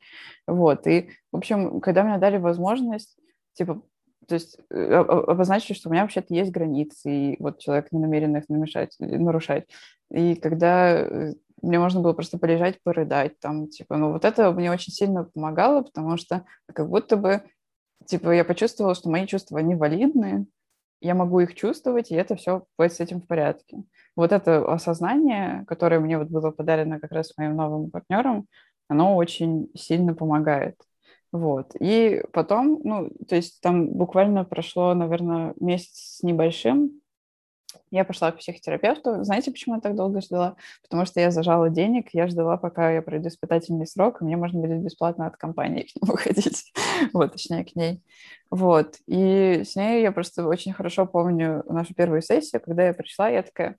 [0.46, 0.88] Вот.
[0.88, 3.18] И, в общем, когда мне дали возможность,
[3.54, 3.82] типа,
[4.28, 8.36] то есть э, обозначить, что у меня вообще-то есть границы, и вот человек не намерен
[8.36, 9.68] их намешать, нарушать.
[10.10, 14.72] И когда э, мне можно было просто полежать, порыдать там, типа, ну вот это мне
[14.72, 17.44] очень сильно помогало, потому что как будто бы,
[18.06, 20.46] типа, я почувствовала, что мои чувства, они валидные,
[21.02, 23.84] я могу их чувствовать, и это все будет с этим в порядке.
[24.16, 28.48] Вот это осознание, которое мне вот было подарено как раз моим новым партнером,
[28.88, 30.76] оно очень сильно помогает.
[31.32, 31.72] Вот.
[31.80, 37.02] И потом, ну, то есть там буквально прошло, наверное, месяц с небольшим,
[37.90, 39.24] я пошла к психотерапевту.
[39.24, 40.56] Знаете, почему я так долго ждала?
[40.82, 44.60] Потому что я зажала денег, я ждала, пока я пройду испытательный срок, и мне можно
[44.60, 46.72] будет бесплатно от компании к нему ходить.
[47.14, 48.02] вот, точнее, к ней.
[48.50, 48.96] Вот.
[49.08, 53.44] И с ней я просто очень хорошо помню нашу первую сессию, когда я пришла, я
[53.44, 53.78] такая,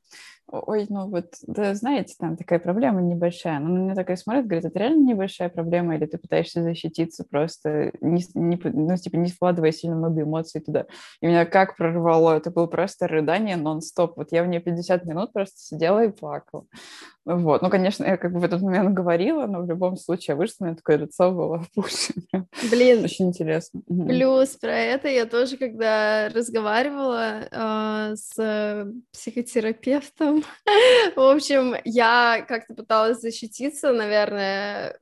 [0.53, 3.59] ой, ну вот, да, знаете, там такая проблема небольшая.
[3.59, 7.93] Но на меня такая смотрит, говорит, это реально небольшая проблема, или ты пытаешься защититься просто,
[8.01, 10.87] не, не, ну, типа, не вкладывая сильно много эмоций туда.
[11.21, 14.17] И меня как прорвало, это было просто рыдание нон-стоп.
[14.17, 16.67] Вот я в нее 50 минут просто сидела и плакала.
[17.25, 17.62] Вот.
[17.62, 20.64] Ну, конечно, я как бы в этот момент говорила, но в любом случае вышла, у
[20.64, 22.47] меня такое лицо было опущено.
[22.70, 23.05] Блин.
[23.05, 23.81] Очень интересно.
[23.87, 30.43] Плюс про это я тоже, когда разговаривала э, с психотерапевтом,
[31.16, 34.97] в общем, я как-то пыталась защититься, наверное,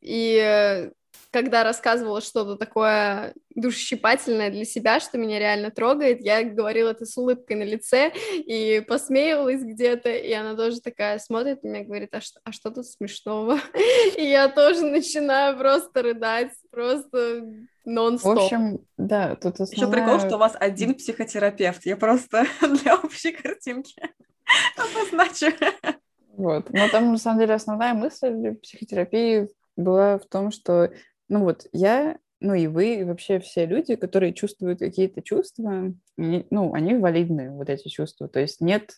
[0.00, 0.90] и
[1.34, 7.16] когда рассказывала что-то такое душесчипательное для себя, что меня реально трогает, я говорила это с
[7.16, 12.14] улыбкой на лице и посмеивалась где-то, и она тоже такая смотрит на меня и говорит,
[12.14, 13.58] а что, а что тут смешного?
[14.16, 17.42] И я тоже начинаю просто рыдать, просто
[17.84, 18.38] нон-стоп.
[18.38, 19.98] В общем, да, тут основная...
[19.98, 21.84] Еще прикол, что у вас один психотерапевт.
[21.84, 24.00] Я просто для общей картинки
[24.76, 25.46] обозначу.
[26.36, 26.70] Вот.
[26.70, 30.90] Но там, на самом деле, основная мысль психотерапии была в том, что,
[31.28, 36.74] ну вот, я, ну и вы, и вообще все люди, которые чувствуют какие-то чувства, ну,
[36.74, 38.28] они валидны, вот эти чувства.
[38.28, 38.92] То есть нет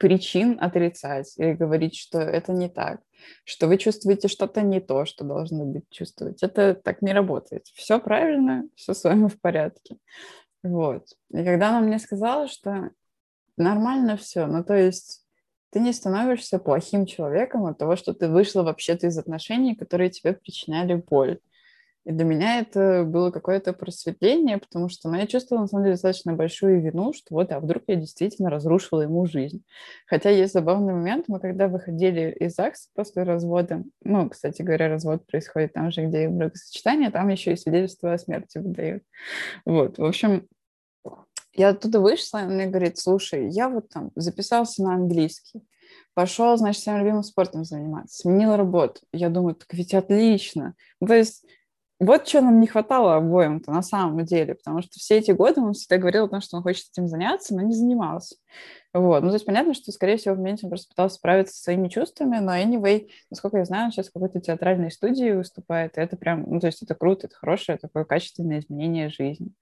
[0.00, 3.00] причин отрицать или говорить, что это не так,
[3.44, 6.42] что вы чувствуете что-то не то, что должны быть чувствовать.
[6.42, 7.66] Это так не работает.
[7.74, 9.98] Все правильно, все с вами в порядке.
[10.62, 11.08] Вот.
[11.30, 12.90] И когда она мне сказала, что
[13.58, 15.22] нормально все, ну то есть
[15.70, 20.32] ты не становишься плохим человеком от того, что ты вышла вообще-то из отношений, которые тебе
[20.32, 21.38] причиняли боль.
[22.06, 25.94] И для меня это было какое-то просветление, потому что ну, я чувствовала, на самом деле,
[25.94, 29.62] достаточно большую вину, что вот, а вдруг я действительно разрушила ему жизнь.
[30.06, 35.26] Хотя есть забавный момент, мы когда выходили из ЗАГСа после развода, ну, кстати говоря, развод
[35.26, 39.02] происходит там же, где и бракосочетание, там еще и свидетельство о смерти выдают.
[39.66, 40.48] Вот, в общем,
[41.52, 45.62] я оттуда вышла, и он мне говорит, слушай, я вот там записался на английский,
[46.14, 49.00] пошел, значит, своим любимым спортом заниматься, сменил работу.
[49.12, 50.74] Я думаю, так ведь отлично.
[51.00, 51.44] Ну, то есть
[52.00, 55.74] вот что нам не хватало обоим-то на самом деле, потому что все эти годы он
[55.74, 58.36] всегда говорил о том, что он хочет этим заняться, но не занимался.
[58.94, 59.22] Вот.
[59.22, 61.88] Ну, то есть понятно, что, скорее всего, в моменте он просто пытался справиться со своими
[61.88, 66.16] чувствами, но anyway, насколько я знаю, он сейчас в какой-то театральной студии выступает, и это
[66.16, 69.52] прям, ну, то есть это круто, это хорошее такое качественное изменение жизни.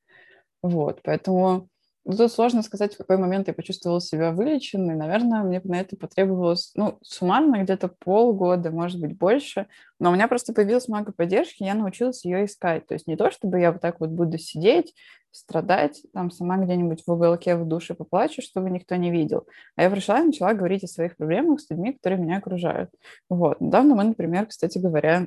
[0.63, 1.69] Вот, поэтому
[2.17, 4.95] тут сложно сказать, в какой момент я почувствовала себя вылеченной.
[4.95, 9.67] Наверное, мне на это потребовалось, ну, суммарно где-то полгода, может быть, больше.
[10.01, 12.87] Но у меня просто появилась много поддержки, я научилась ее искать.
[12.87, 14.95] То есть не то, чтобы я вот так вот буду сидеть,
[15.31, 19.47] страдать, там сама где-нибудь в уголке в душе поплачу, чтобы никто не видел.
[19.77, 22.91] А я пришла и начала говорить о своих проблемах с людьми, которые меня окружают.
[23.29, 23.61] Вот.
[23.61, 25.27] Недавно мы, например, кстати говоря,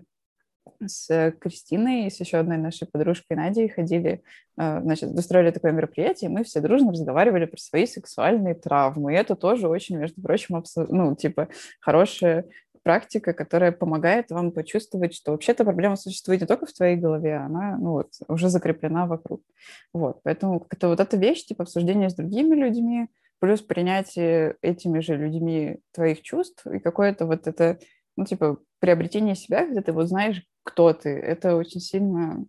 [0.86, 4.24] с Кристиной и с еще одной нашей подружкой Надей ходили,
[4.58, 9.14] э, значит, устроили такое мероприятие, и мы все дружно разговаривали про свои сексуальные травмы.
[9.14, 10.86] И это тоже очень, между прочим, абсо...
[10.90, 11.50] ну, типа,
[11.80, 12.46] хорошая
[12.84, 17.78] практика, которая помогает вам почувствовать, что вообще-то проблема существует не только в твоей голове, она
[17.78, 19.44] ну, вот, уже закреплена вокруг.
[19.94, 23.08] Вот, поэтому как-то вот эта вещь, типа обсуждение с другими людьми,
[23.40, 27.80] плюс принятие этими же людьми твоих чувств и какое-то вот это,
[28.16, 31.10] ну, типа, приобретение себя, когда ты вот знаешь, кто ты.
[31.10, 32.46] Это очень сильно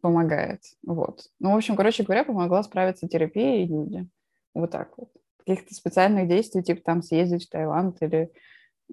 [0.00, 0.60] помогает.
[0.84, 1.22] Вот.
[1.40, 4.08] Ну, в общем, короче говоря, помогла справиться терапия и люди.
[4.54, 5.10] Вот так вот.
[5.38, 8.30] Каких-то специальных действий, типа там съездить в Таиланд или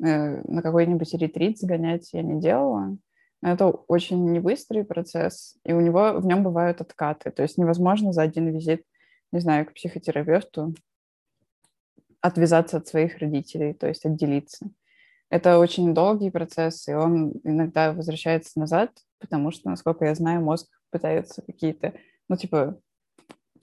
[0.02, 2.98] э, на какой-нибудь ретрит сгонять я не делала.
[3.41, 7.30] Это очень небыстрый процесс, и у него в нем бывают откаты.
[7.32, 8.84] То есть невозможно за один визит,
[9.32, 10.74] не знаю, к психотерапевту
[12.22, 14.68] отвязаться от своих родителей, то есть отделиться.
[15.30, 20.67] Это очень долгий процесс, и он иногда возвращается назад, потому что, насколько я знаю, мозг
[20.91, 21.93] пытается какие-то,
[22.30, 22.80] ну, типа,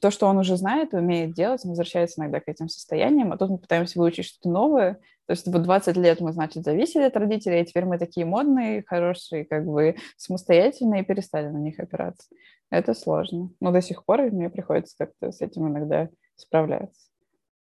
[0.00, 3.38] то, что он уже знает и умеет делать, он возвращается иногда к этим состояниям, а
[3.38, 4.94] тут мы пытаемся выучить что-то новое.
[5.26, 8.82] То есть вот 20 лет мы, значит, зависели от родителей, и теперь мы такие модные,
[8.84, 12.26] хорошие, как бы самостоятельные, и перестали на них опираться.
[12.68, 13.50] Это сложно.
[13.60, 17.00] Но до сих пор мне приходится как-то с этим иногда справляться.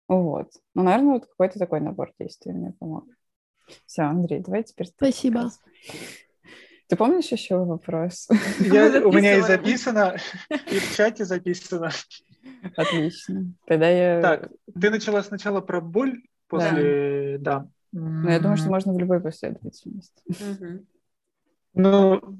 [0.06, 0.50] Вот.
[0.74, 3.06] Ну, наверное, вот какой-то такой набор действий мне помог.
[3.86, 4.86] Все, Андрей, давай теперь...
[4.88, 5.50] Спасибо.
[6.88, 8.28] Ты помнишь еще вопрос?
[8.60, 10.16] Я, у меня и записано,
[10.50, 11.90] и в чате записано.
[12.76, 13.52] Отлично.
[13.66, 14.20] Тогда я...
[14.20, 14.50] Так,
[14.80, 17.38] ты начала сначала про боль после...
[17.38, 17.60] Да.
[17.60, 17.68] да.
[17.92, 20.22] Ну, я думаю, что можно в любой последовательности.
[21.74, 22.38] Ну,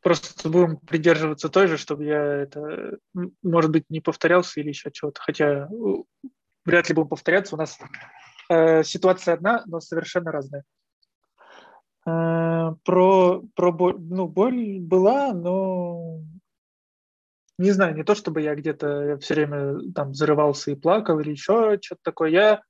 [0.00, 2.98] просто будем придерживаться той же, чтобы я это,
[3.42, 5.20] может быть, не повторялся или еще чего-то.
[5.20, 5.68] Хотя
[6.64, 7.54] вряд ли будем повторяться.
[7.54, 7.78] У нас
[8.48, 10.64] Э, ситуация одна, но совершенно разная.
[12.06, 16.20] Э, про, про боль, ну, боль была, но
[17.58, 21.78] не знаю, не то чтобы я где-то все время там зарывался и плакал или еще
[21.82, 22.30] что-то такое.
[22.30, 22.62] Я,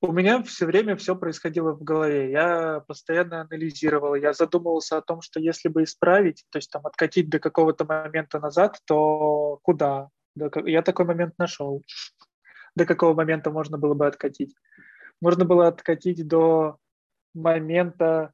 [0.00, 2.30] у меня все время все происходило в голове.
[2.30, 7.30] Я постоянно анализировал, я задумывался о том, что если бы исправить, то есть там откатить
[7.30, 10.08] до какого-то момента назад, то куда?
[10.34, 11.82] Я такой момент нашел
[12.74, 14.54] до какого момента можно было бы откатить.
[15.22, 16.78] Можно было откатить до
[17.32, 18.32] момента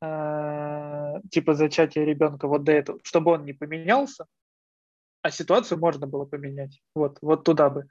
[0.00, 4.26] э, типа зачатия ребенка вот до этого, чтобы он не поменялся,
[5.22, 6.80] а ситуацию можно было поменять.
[6.94, 7.88] Вот, вот туда бы.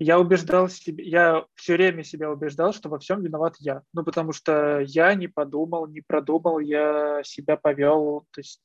[0.00, 3.82] Я убеждал себя, я все время себя убеждал, что во всем виноват я.
[3.94, 8.26] Ну, потому что я не подумал, не продумал, я себя повел.
[8.32, 8.60] То есть,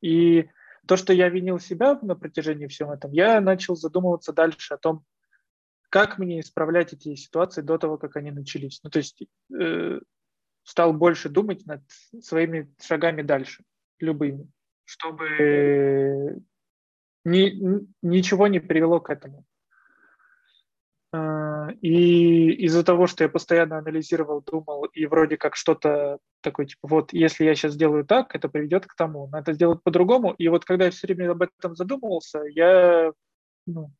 [0.00, 0.48] и
[0.86, 5.04] то, что я винил себя на протяжении всего этого, я начал задумываться дальше о том,
[5.90, 8.80] как мне исправлять эти ситуации до того, как они начались.
[8.82, 9.22] Ну, то есть
[9.58, 10.00] э,
[10.64, 11.82] стал больше думать над
[12.20, 13.64] своими шагами дальше,
[14.00, 14.50] любыми.
[14.84, 16.42] чтобы
[17.24, 19.44] ни, ничего не привело к этому.
[21.10, 26.86] А, и из-за того, что я постоянно анализировал, думал, и вроде как что-то такое, типа,
[26.86, 30.32] вот, если я сейчас сделаю так, это приведет к тому, надо сделать по-другому.
[30.32, 33.12] И вот когда я все время об этом задумывался, я
[33.66, 33.90] ну,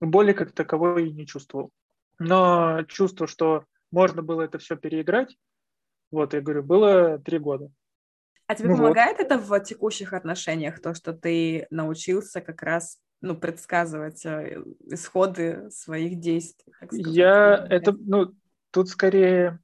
[0.00, 1.70] боли как таковой и не чувствовал.
[2.18, 5.36] Но чувство, что можно было это все переиграть,
[6.10, 7.70] вот, я говорю, было три года.
[8.46, 9.26] А тебе ну помогает вот.
[9.26, 16.18] это в текущих отношениях, то, что ты научился как раз ну, предсказывать э, исходы своих
[16.18, 16.72] действий?
[16.90, 18.34] Я это, ну,
[18.72, 19.60] тут скорее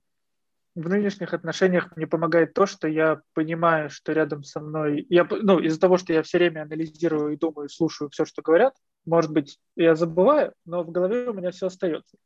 [0.76, 5.58] в нынешних отношениях мне помогает то, что я понимаю, что рядом со мной, я, ну,
[5.58, 8.74] из-за того, что я все время анализирую и думаю, слушаю все, что говорят,
[9.06, 12.18] может быть, я забываю, но в голове у меня все остается.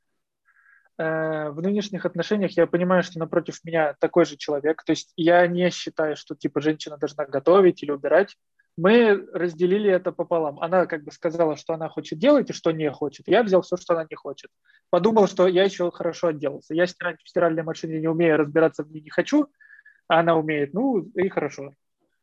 [0.99, 4.83] Э, в нынешних отношениях я понимаю, что напротив меня такой же человек.
[4.83, 8.37] То есть я не считаю, что типа женщина должна готовить или убирать.
[8.81, 10.59] Мы разделили это пополам.
[10.61, 13.29] Она как бы сказала, что она хочет делать и что не хочет.
[13.29, 14.51] Я взял все, что она не хочет.
[14.89, 16.73] Подумал, что я еще хорошо отделался.
[16.73, 19.49] Я стирать в стиральной машине не умею, разбираться в ней не хочу,
[20.09, 20.73] а она умеет.
[20.73, 21.75] Ну и хорошо.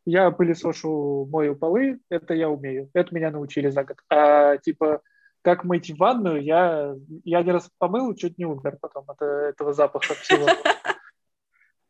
[0.04, 2.90] Я пылесошу, мою полы, это я умею.
[2.94, 3.98] Это меня научили за год.
[4.10, 5.02] А типа
[5.44, 10.16] как мыть ванную, я, я один раз помыл, чуть не умер потом от этого запаха
[10.16, 10.48] всего.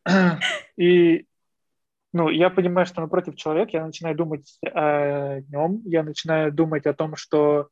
[0.76, 1.26] И
[2.12, 6.94] ну, я понимаю, что напротив человека, я начинаю думать о нем, я начинаю думать о
[6.94, 7.68] том, что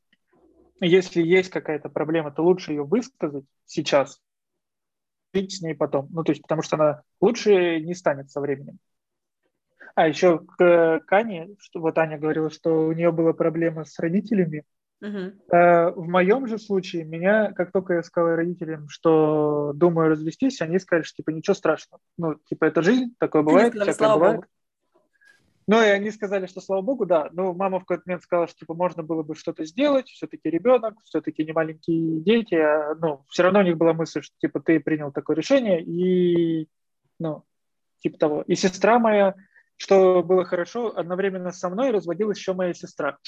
[0.80, 4.20] если есть какая-то проблема, то лучше ее высказать сейчас,
[5.32, 6.08] жить с ней потом.
[6.10, 8.78] Ну, то есть, потому что она лучше не станет со временем.
[9.94, 14.64] А еще к Кане, что вот Аня говорила, что у нее была проблема с родителями.
[15.02, 15.92] Uh-huh.
[15.94, 21.04] В моем же случае меня, как только я сказал родителям, что думаю развестись, они сказали,
[21.04, 22.00] что типа ничего страшного.
[22.16, 24.36] Ну, типа это жизнь, такое бывает, сказали, всякое бывает.
[24.36, 24.46] Богу.
[25.68, 27.28] Ну, и они сказали, что слава богу, да.
[27.32, 30.94] Но мама в какой-то момент сказала, что типа можно было бы что-то сделать, все-таки ребенок,
[31.04, 34.78] все-таки не маленькие дети, а, ну, все равно у них была мысль, что типа ты
[34.78, 36.68] принял такое решение, и,
[37.18, 37.44] ну,
[37.98, 38.42] типа того.
[38.42, 39.34] И сестра моя,
[39.76, 43.18] что было хорошо, одновременно со мной разводилась еще моя сестра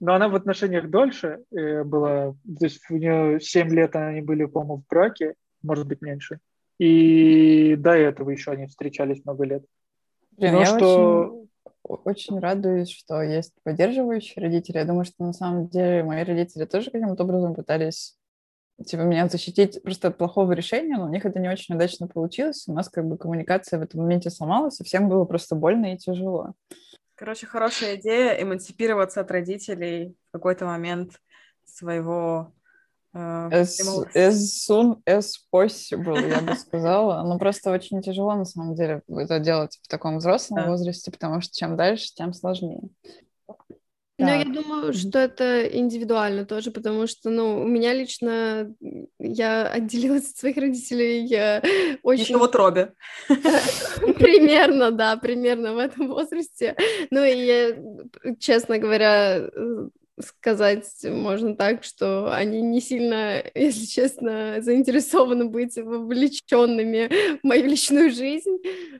[0.00, 4.46] но она в отношениях дольше э, была, то есть у нее 7 лет они были,
[4.46, 6.40] по-моему, в браке, может быть, меньше.
[6.78, 9.64] И до этого еще они встречались много лет.
[10.38, 11.46] Блин, но я что...
[11.84, 14.78] очень, очень радуюсь, что есть поддерживающие родители.
[14.78, 18.16] Я думаю, что на самом деле мои родители тоже каким-то образом пытались
[18.86, 22.64] типа меня защитить просто от плохого решения, но у них это не очень удачно получилось.
[22.66, 25.98] У нас как бы коммуникация в этом моменте сломалась, и всем было просто больно и
[25.98, 26.54] тяжело.
[27.20, 31.20] Короче, хорошая идея эмансипироваться от родителей в какой-то момент
[31.66, 32.54] своего
[33.12, 33.76] Uh, as,
[34.14, 37.24] as soon as possible, я бы сказала.
[37.24, 40.68] Но просто очень тяжело, на самом деле, это делать в таком взрослом да.
[40.68, 42.82] возрасте, потому что чем дальше, тем сложнее.
[44.20, 48.72] Ну, я думаю, что это индивидуально тоже, потому что, ну, у меня лично,
[49.18, 51.62] я отделилась от своих родителей я
[52.02, 52.24] очень...
[52.24, 52.92] Еще в утробе.
[54.18, 56.76] Примерно, да, примерно в этом возрасте.
[57.10, 57.76] Ну, и я,
[58.38, 59.48] честно говоря,
[60.22, 68.10] сказать можно так, что они не сильно, если честно, заинтересованы быть вовлеченными в мою личную
[68.10, 68.58] жизнь,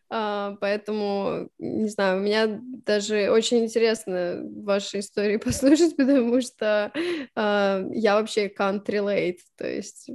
[0.09, 6.93] а, поэтому, не знаю, у меня даже очень интересно ваши истории послушать, потому что
[7.35, 10.11] а, я вообще can't relate, то есть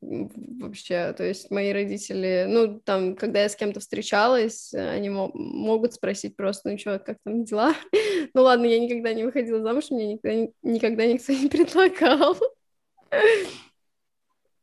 [0.00, 6.36] вообще, то есть мои родители, ну, там, когда я с кем-то встречалась, они могут спросить
[6.36, 7.74] просто, ну, что, как там дела?
[8.34, 12.36] ну, ладно, я никогда не выходила замуж, мне никогда, никогда никто не предлагал.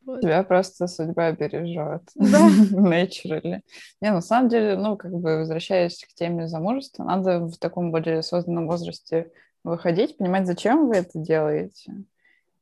[0.06, 0.22] Вот.
[0.22, 2.04] Тебя просто судьба бережет.
[2.16, 2.48] Да.
[2.72, 3.62] Naturally.
[4.02, 8.20] Не, на самом деле, ну, как бы, возвращаясь к теме замужества, надо в таком более
[8.20, 9.32] осознанном возрасте
[9.64, 11.92] выходить, понимать, зачем вы это делаете,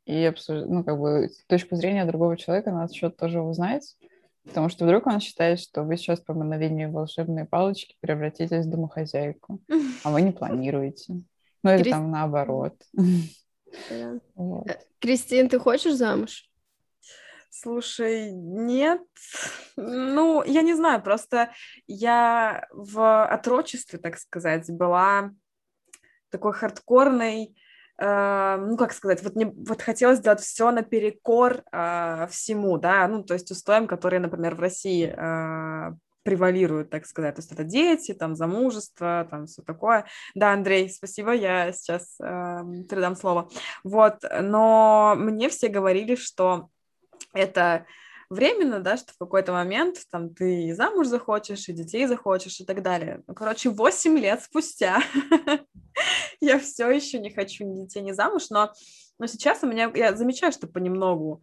[0.06, 3.96] и обсуждать, ну, как бы, точку зрения другого человека на этот счет тоже узнать,
[4.44, 9.62] потому что вдруг он считает, что вы сейчас по мановению волшебной палочки превратитесь в домохозяйку,
[10.04, 11.22] а вы не планируете.
[11.64, 11.92] Ну, или Кри...
[11.92, 12.76] там наоборот.
[14.36, 14.68] Вот.
[14.70, 16.48] Э, Кристин, ты хочешь замуж?
[17.50, 19.02] Слушай, нет.
[19.76, 21.52] Ну, я не знаю, просто
[21.88, 25.32] я в отрочестве, так сказать, была
[26.30, 27.56] такой хардкорной
[28.00, 33.34] ну, как сказать, вот, не, вот хотелось сделать все наперекор uh, всему, да, ну, то
[33.36, 38.36] есть устоям, которые, например, в России uh, превалируют, так сказать, то есть это дети, там,
[38.36, 40.06] замужество, там, все такое.
[40.36, 43.50] Да, Андрей, спасибо, я сейчас передам слово.
[43.84, 46.70] Вот, но мне все говорили, что
[47.34, 47.86] это
[48.30, 52.66] временно, да, что в какой-то момент там ты и замуж захочешь, и детей захочешь, и
[52.66, 53.24] так далее.
[53.28, 55.02] Ну, короче, 8 лет спустя
[56.42, 58.74] я все еще не хочу ни детей, ни замуж, но,
[59.20, 61.42] но сейчас у меня, я замечаю, что понемногу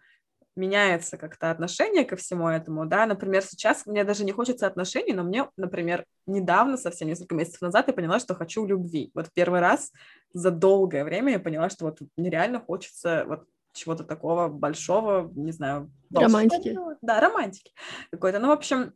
[0.56, 5.22] меняется как-то отношение ко всему этому, да, например, сейчас мне даже не хочется отношений, но
[5.22, 9.10] мне, например, недавно, совсем несколько месяцев назад, я поняла, что хочу любви.
[9.14, 9.92] Вот первый раз
[10.32, 15.92] за долгое время я поняла, что вот нереально хочется вот чего-то такого большого, не знаю.
[16.14, 16.76] Романтики.
[17.02, 17.72] Да, романтики
[18.10, 18.38] какой-то.
[18.38, 18.92] Ну, в общем,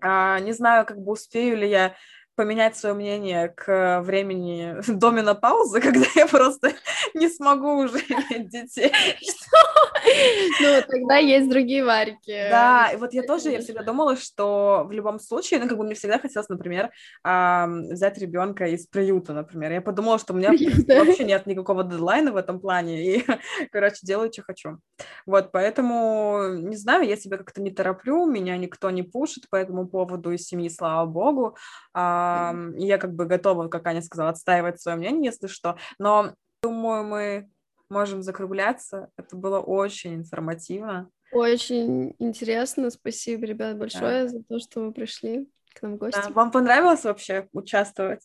[0.00, 1.94] а, не знаю, как бы успею ли я
[2.36, 6.74] поменять свое мнение к времени до менопаузы, когда я просто
[7.14, 8.92] не смогу уже иметь детей.
[10.60, 12.48] Ну, тогда есть другие варики.
[12.50, 15.84] Да, и вот я тоже, я всегда думала, что в любом случае, ну, как бы
[15.84, 16.90] мне всегда хотелось, например,
[17.24, 19.72] взять ребенка из приюта, например.
[19.72, 23.26] Я подумала, что у меня вообще нет никакого дедлайна в этом плане, и,
[23.72, 24.78] короче, делаю, что хочу.
[25.26, 29.88] Вот, поэтому, не знаю, я себя как-то не тороплю, меня никто не пушит по этому
[29.88, 31.56] поводу из семьи, слава богу.
[32.76, 35.76] Я как бы готова, как Аня сказала, отстаивать свое мнение, если что.
[35.98, 37.48] Но, думаю, мы
[37.88, 39.08] можем закругляться.
[39.16, 41.10] Это было очень информативно.
[41.32, 42.90] Очень интересно.
[42.90, 44.28] Спасибо, ребят, большое да.
[44.28, 46.20] за то, что вы пришли к нам в гости.
[46.22, 46.30] Да.
[46.30, 48.20] Вам понравилось вообще участвовать?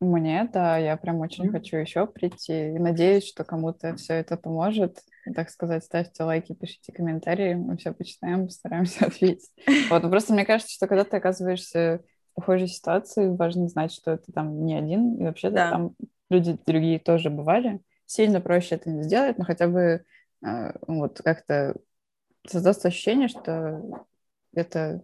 [0.00, 1.50] Мне, да, я прям очень mm-hmm.
[1.50, 5.00] хочу еще прийти и надеюсь, что кому-то все это поможет.
[5.34, 9.50] Так сказать, ставьте лайки, пишите комментарии, мы все почитаем, постараемся ответить.
[9.90, 12.04] Вот, ну просто мне кажется, что когда ты оказываешься
[12.38, 15.70] похожей ситуации, важно знать, что это там не один, и вообще да.
[15.70, 15.96] там
[16.30, 17.80] люди другие тоже бывали.
[18.06, 20.04] Сильно проще это не сделать, но хотя бы
[20.46, 21.74] э, вот как-то
[22.46, 24.06] создастся ощущение, что
[24.54, 25.02] это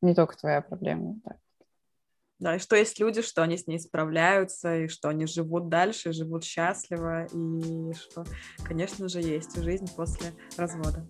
[0.00, 1.20] не только твоя проблема.
[1.24, 1.36] Так.
[2.38, 6.14] Да, и что есть люди, что они с ней справляются, и что они живут дальше,
[6.14, 8.24] живут счастливо, и что,
[8.64, 11.06] конечно же, есть жизнь после развода.